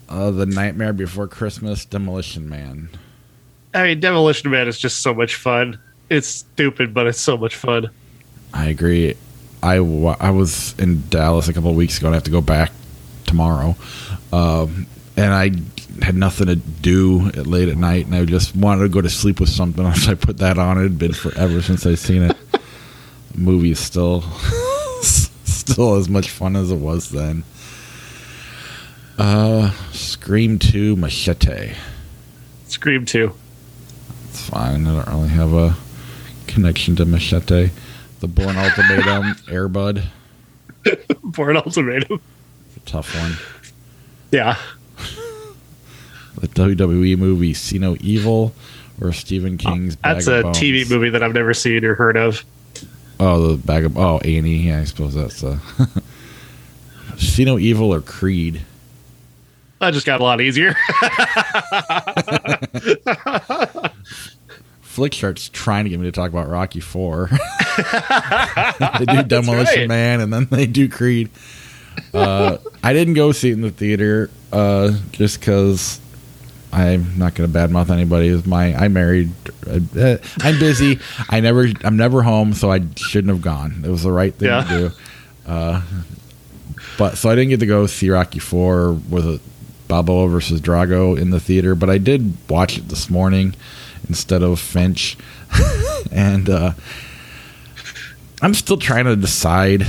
[0.10, 2.90] uh, the Nightmare Before Christmas, Demolition Man.
[3.74, 5.80] I mean, Demolition Man is just so much fun.
[6.10, 7.90] It's stupid, but it's so much fun.
[8.54, 9.16] I agree.
[9.62, 12.42] I, I was in Dallas a couple of weeks ago and I have to go
[12.42, 12.72] back
[13.26, 13.76] tomorrow.
[14.32, 15.52] Um, and I
[16.04, 19.10] had nothing to do at late at night and I just wanted to go to
[19.10, 19.94] sleep with something.
[19.96, 20.78] So I put that on.
[20.78, 22.38] It had been forever since I've seen it.
[23.36, 24.22] movie is still,
[25.74, 27.44] still as much fun as it was then.
[29.18, 31.74] Uh, Scream 2 Machete.
[32.68, 33.34] Scream 2.
[34.30, 34.86] It's fine.
[34.86, 35.76] I don't really have a
[36.46, 37.72] connection to Machete.
[38.20, 40.04] The Bourne Ultimatum, Air Bud.
[41.24, 42.22] Bourne Ultimatum.
[42.76, 43.34] A tough one.
[44.32, 44.58] Yeah.
[46.40, 48.54] The WWE movie See No Evil
[49.02, 50.58] or Stephen King's Bag That's a Bones.
[50.58, 52.44] TV movie that I've never seen or heard of.
[53.20, 54.68] Oh, the bag of oh A and E.
[54.68, 55.58] Yeah, I suppose that's uh
[57.18, 58.62] See No Evil or Creed.
[59.80, 60.74] That just got a lot easier.
[64.84, 67.30] Flickchart's trying to get me to talk about Rocky Four.
[69.00, 69.88] they do Demolition right.
[69.88, 71.30] Man and then they do Creed.
[72.14, 76.00] Uh, I didn't go see it in the theater uh, just because
[76.86, 78.28] I'm not going to badmouth anybody.
[78.28, 79.32] It's my I married.
[79.66, 81.00] Uh, I'm busy.
[81.30, 81.68] I never.
[81.84, 83.82] I'm never home, so I shouldn't have gone.
[83.86, 84.64] It was the right thing Yeah.
[84.64, 84.96] to do.
[85.52, 85.82] Uh,
[86.98, 89.40] but so I didn't get to go see Rocky Four with a
[89.88, 93.56] Balboa versus Drago in the theater, but I did watch it this morning
[94.10, 95.18] instead of Finch,
[96.12, 96.74] and uh,
[98.42, 99.88] I'm still trying to decide.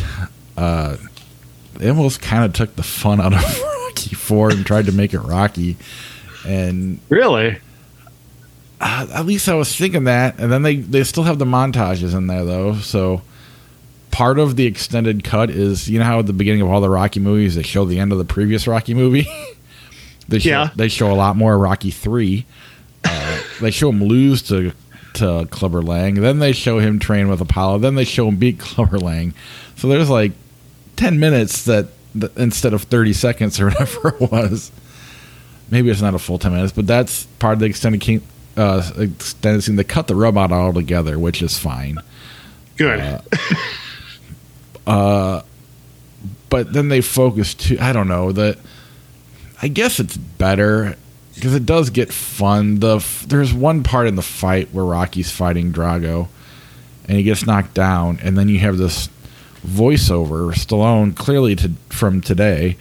[0.56, 0.96] Uh,
[1.74, 5.14] they almost kind of took the fun out of Rocky Four and tried to make
[5.14, 5.76] it Rocky,
[6.48, 7.58] and really?
[8.80, 10.38] uh, at least I was thinking that.
[10.38, 13.22] And then they they still have the montages in there though, so
[14.10, 16.88] part of the extended cut is you know how at the beginning of all the
[16.90, 19.28] Rocky movies they show the end of the previous Rocky movie.
[20.28, 20.70] they show, Yeah.
[20.76, 22.46] they show a lot more Rocky three.
[23.04, 24.72] Uh, they show him lose to
[25.14, 26.14] to Clubber Lang.
[26.14, 27.78] Then they show him train with Apollo.
[27.78, 29.34] Then they show him beat Clubber Lang.
[29.76, 30.32] So there's like
[30.96, 31.86] ten minutes that,
[32.16, 34.70] that instead of thirty seconds or whatever it was.
[35.70, 38.22] Maybe it's not a full ten minutes, but that's part of the extended king,
[38.56, 39.76] uh, extended scene.
[39.76, 41.98] They cut the robot all together, which is fine.
[42.76, 43.00] Good.
[43.00, 43.20] Uh,
[44.86, 45.42] uh,
[46.48, 47.78] but then they focus too.
[47.80, 48.58] I don't know that.
[49.60, 50.96] I guess it's better
[51.34, 52.80] because it does get fun.
[52.80, 56.28] The there's one part in the fight where Rocky's fighting Drago,
[57.06, 59.08] and he gets knocked down, and then you have this
[59.66, 62.76] voiceover Stallone clearly to, from today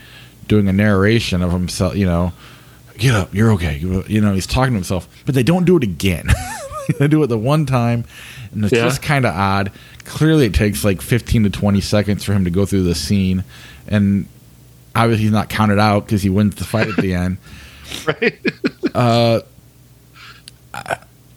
[0.47, 1.95] doing a narration of himself.
[1.95, 2.33] You know,
[2.97, 3.77] get up, you're okay.
[3.77, 6.27] You know, he's talking to himself, but they don't do it again.
[6.99, 8.05] they do it the one time,
[8.51, 8.83] and it's Yeah.
[8.85, 9.71] just kind of odd.
[10.05, 13.43] Clearly, it takes like 15 to 20 seconds for him to go through the scene,
[13.87, 14.27] and
[14.95, 17.37] obviously he's not counted out because he wins the fight at the end.
[18.07, 18.39] right.
[18.95, 19.41] uh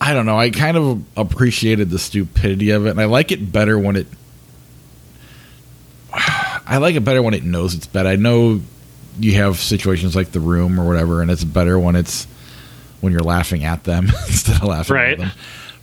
[0.02, 0.38] I don't know.
[0.38, 4.06] I kind of appreciated the stupidity of it, and I like it better when it.
[6.12, 8.06] I like it better when it knows it's bad.
[8.06, 8.60] I know
[9.18, 12.26] you have situations like the room or whatever, and it's better when it's
[13.00, 15.12] when you're laughing at them instead of laughing Right.
[15.12, 15.30] at them.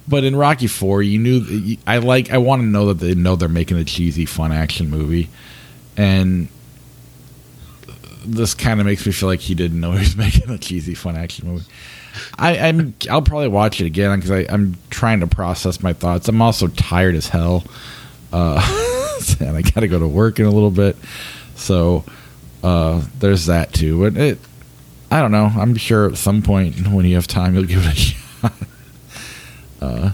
[0.08, 1.76] But in Rocky Four, you knew.
[1.86, 2.32] I like.
[2.32, 5.30] I want to know that they know they're making a cheesy, fun action movie,
[5.98, 6.48] and
[8.26, 10.94] this kind of makes me feel like he didn't know he was making a cheesy,
[10.96, 11.66] fun action movie.
[12.40, 12.96] I, I'm.
[13.10, 16.28] I'll probably watch it again because I'm trying to process my thoughts.
[16.30, 17.66] I'm also tired as hell,
[18.32, 18.62] uh,
[19.42, 20.96] and I got to go to work in a little bit.
[21.56, 22.06] So
[22.68, 24.00] uh, there's that too.
[24.02, 24.40] But it,
[25.10, 25.46] I don't know.
[25.46, 28.54] I'm sure at some point when you have time, you'll give it a shot.
[29.82, 30.12] Uh,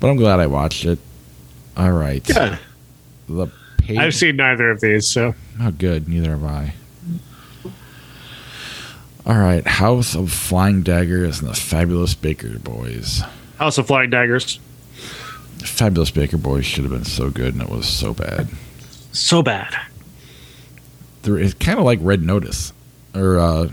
[0.00, 0.98] but I'm glad I watched it.
[1.76, 2.22] All right.
[2.24, 2.58] Good.
[3.28, 3.48] The
[3.78, 3.98] page.
[3.98, 6.08] I've seen neither of these, so Oh, good.
[6.08, 6.74] Neither have I.
[9.24, 9.66] All right.
[9.66, 13.22] House of Flying Daggers and the Fabulous Baker Boys.
[13.58, 14.58] House of Flying Daggers.
[15.58, 18.48] Fabulous Baker Boys should have been so good, and it was so bad.
[19.12, 19.76] So bad.
[21.22, 22.72] There, it's kind of like Red Notice,
[23.14, 23.68] or uh,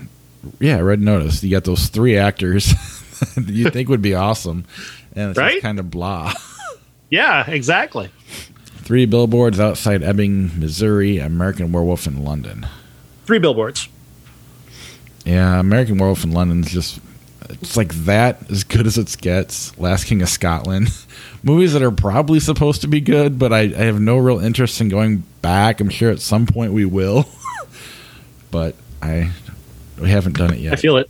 [0.59, 1.43] yeah, Red Notice.
[1.43, 2.65] You got those three actors
[3.35, 4.65] that you think would be awesome,
[5.15, 5.61] and it's Right?
[5.61, 6.33] kind of blah.
[7.09, 8.11] Yeah, exactly.
[8.83, 11.17] Three billboards outside Ebbing, Missouri.
[11.17, 12.67] American Werewolf in London.
[13.25, 13.87] Three billboards.
[15.25, 16.99] Yeah, American Werewolf in London is just
[17.49, 19.77] it's like that as good as it gets.
[19.79, 20.89] Last King of Scotland.
[21.43, 24.79] Movies that are probably supposed to be good, but I, I have no real interest
[24.81, 25.79] in going back.
[25.81, 27.27] I'm sure at some point we will.
[28.51, 29.31] but I
[29.99, 30.73] we haven't done it yet.
[30.73, 31.09] I feel it.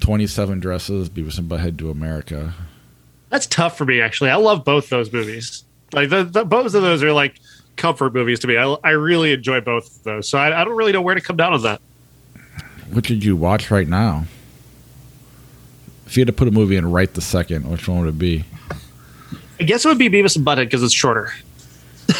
[0.00, 2.54] Twenty seven dresses, Beavis and Butthead Do America.
[3.30, 4.30] That's tough for me, actually.
[4.30, 5.64] I love both those movies.
[5.92, 7.40] Like the, the both of those are like
[7.76, 8.56] comfort movies to me.
[8.56, 11.20] I, I really enjoy both of those, so I, I don't really know where to
[11.20, 11.80] come down on that.
[12.90, 14.26] What did you watch right now?
[16.06, 18.18] If you had to put a movie in right the second, which one would it
[18.18, 18.44] be?
[19.58, 21.32] I guess it would be Beavis and Butthead because it's shorter.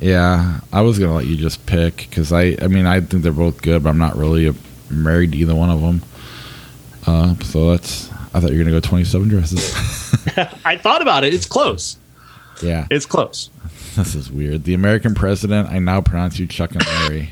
[0.00, 3.32] Yeah, I was gonna let you just pick because I, I mean, I think they're
[3.32, 4.54] both good, but I'm not really
[4.90, 6.02] married to either one of them.
[7.06, 8.10] Uh, so that's.
[8.34, 9.74] I thought you were gonna go 27 dresses.
[10.64, 11.34] I thought about it.
[11.34, 11.96] It's close.
[12.62, 13.50] yeah, It's close.
[13.96, 14.64] this is weird.
[14.64, 15.68] The American President.
[15.68, 17.30] I now pronounce you Chuck and Larry.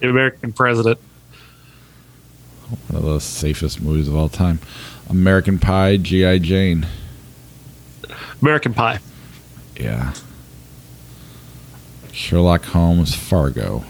[0.00, 0.98] The American President.
[2.88, 4.58] One of the safest movies of all time.
[5.08, 6.38] American Pie, G.I.
[6.38, 6.86] Jane.
[8.42, 8.98] American Pie.
[9.78, 10.12] Yeah.
[12.14, 13.84] Sherlock Holmes, Fargo.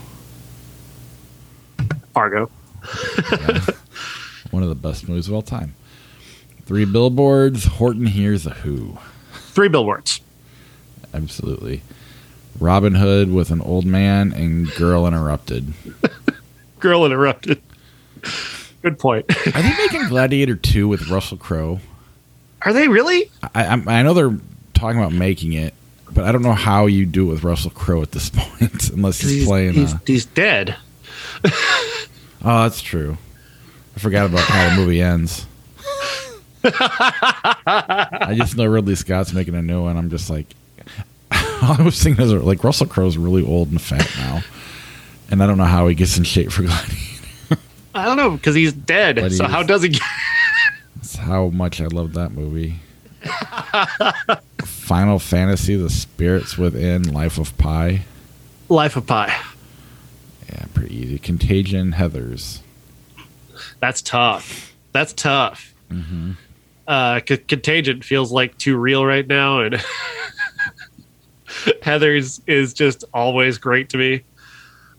[2.14, 2.47] Fargo.
[4.51, 5.75] One of the best movies of all time.
[6.64, 8.97] Three Billboards, Horton Hears a Who.
[9.51, 10.22] Three billboards.
[11.12, 11.83] Absolutely.
[12.59, 15.75] Robin Hood with an old man and Girl Interrupted.
[16.81, 17.62] Girl interrupted.
[18.83, 19.27] Good point.
[19.47, 21.81] Are they making Gladiator 2 with Russell Crowe?
[22.62, 23.31] Are they really?
[23.55, 24.37] I, I, I know they're
[24.75, 25.75] talking about making it,
[26.15, 29.21] but I don't know how you do it with Russell Crowe at this point, unless
[29.21, 29.75] he's, playing.
[29.75, 30.77] he's, uh, he's dead.
[31.45, 31.51] oh,
[32.62, 33.19] that's true.
[33.97, 35.47] I forgot about how the movie ends.
[36.65, 39.97] I just know Ridley Scott's making a new one.
[39.97, 40.47] I'm just like,
[41.31, 44.43] all I was thinking is like Russell Crowe's really old and fat now,
[45.31, 47.59] and I don't know how he gets in shape for Gladiator.
[47.95, 49.17] I don't know because he's dead.
[49.17, 49.91] But so he's- how does he?
[49.91, 50.03] Get-
[50.97, 52.77] That's how much I love that movie.
[54.85, 58.03] Final Fantasy: The Spirits Within, Life of Pi.
[58.68, 59.35] Life of Pi.
[60.47, 61.18] Yeah, pretty easy.
[61.18, 62.61] Contagion, Heather's.
[63.80, 64.74] That's tough.
[64.93, 65.72] That's tough.
[65.91, 66.32] Mm-hmm.
[66.87, 69.82] Uh, C- Contagion feels like too real right now, and
[71.82, 74.22] Heather's is just always great to me.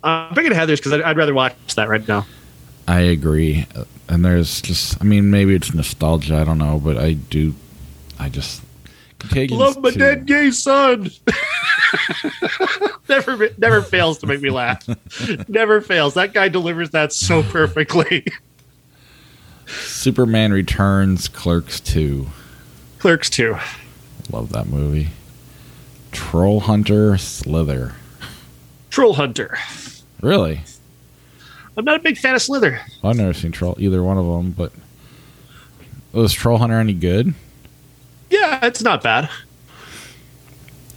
[0.03, 2.25] I'm picking Heather's because I'd, I'd rather watch that right now.
[2.88, 3.67] I agree.
[4.09, 6.38] And there's just, I mean, maybe it's nostalgia.
[6.38, 7.53] I don't know, but I do.
[8.17, 8.63] I just
[9.28, 9.99] Contagions Love my 2.
[9.99, 11.09] dead gay son.
[13.09, 14.88] never, never fails to make me laugh.
[15.47, 16.13] never fails.
[16.13, 18.26] That guy delivers that so perfectly.
[19.67, 22.28] Superman Returns, Clerks 2.
[22.99, 23.57] Clerks 2.
[24.32, 25.09] Love that movie.
[26.11, 27.93] Troll Hunter, Slither.
[28.89, 29.57] Troll Hunter.
[30.21, 30.61] Really?
[31.78, 32.80] I'm not a big fan of Slither.
[33.03, 34.71] I've never seen Troll either one of them, but
[36.13, 37.34] was Troll Hunter any good?
[38.30, 39.30] Yeah, it's not bad.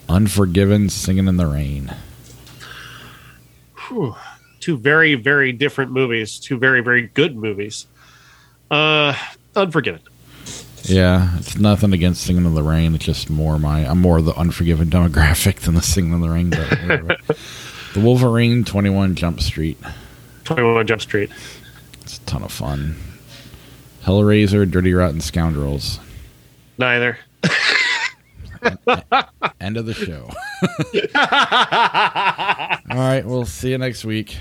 [0.09, 1.95] Unforgiven, Singing in the Rain.
[3.89, 4.17] Whew.
[4.61, 6.39] Two very, very different movies.
[6.39, 7.87] Two very, very good movies.
[8.71, 9.15] Uh,
[9.55, 10.01] Unforgiven.
[10.83, 12.95] Yeah, it's nothing against Singing in the Rain.
[12.95, 16.51] It's just more my I'm more the Unforgiven demographic than the Singing in the Rain.
[16.51, 17.21] But
[17.95, 19.79] the Wolverine, Twenty One Jump Street.
[20.45, 21.31] 21 Jump Street.
[22.01, 22.97] It's a ton of fun.
[24.05, 26.01] Hellraiser, Dirty Rotten Scoundrels.
[26.79, 27.19] Neither.
[29.61, 30.31] End of the show.
[32.91, 34.37] All right, we'll see you next week.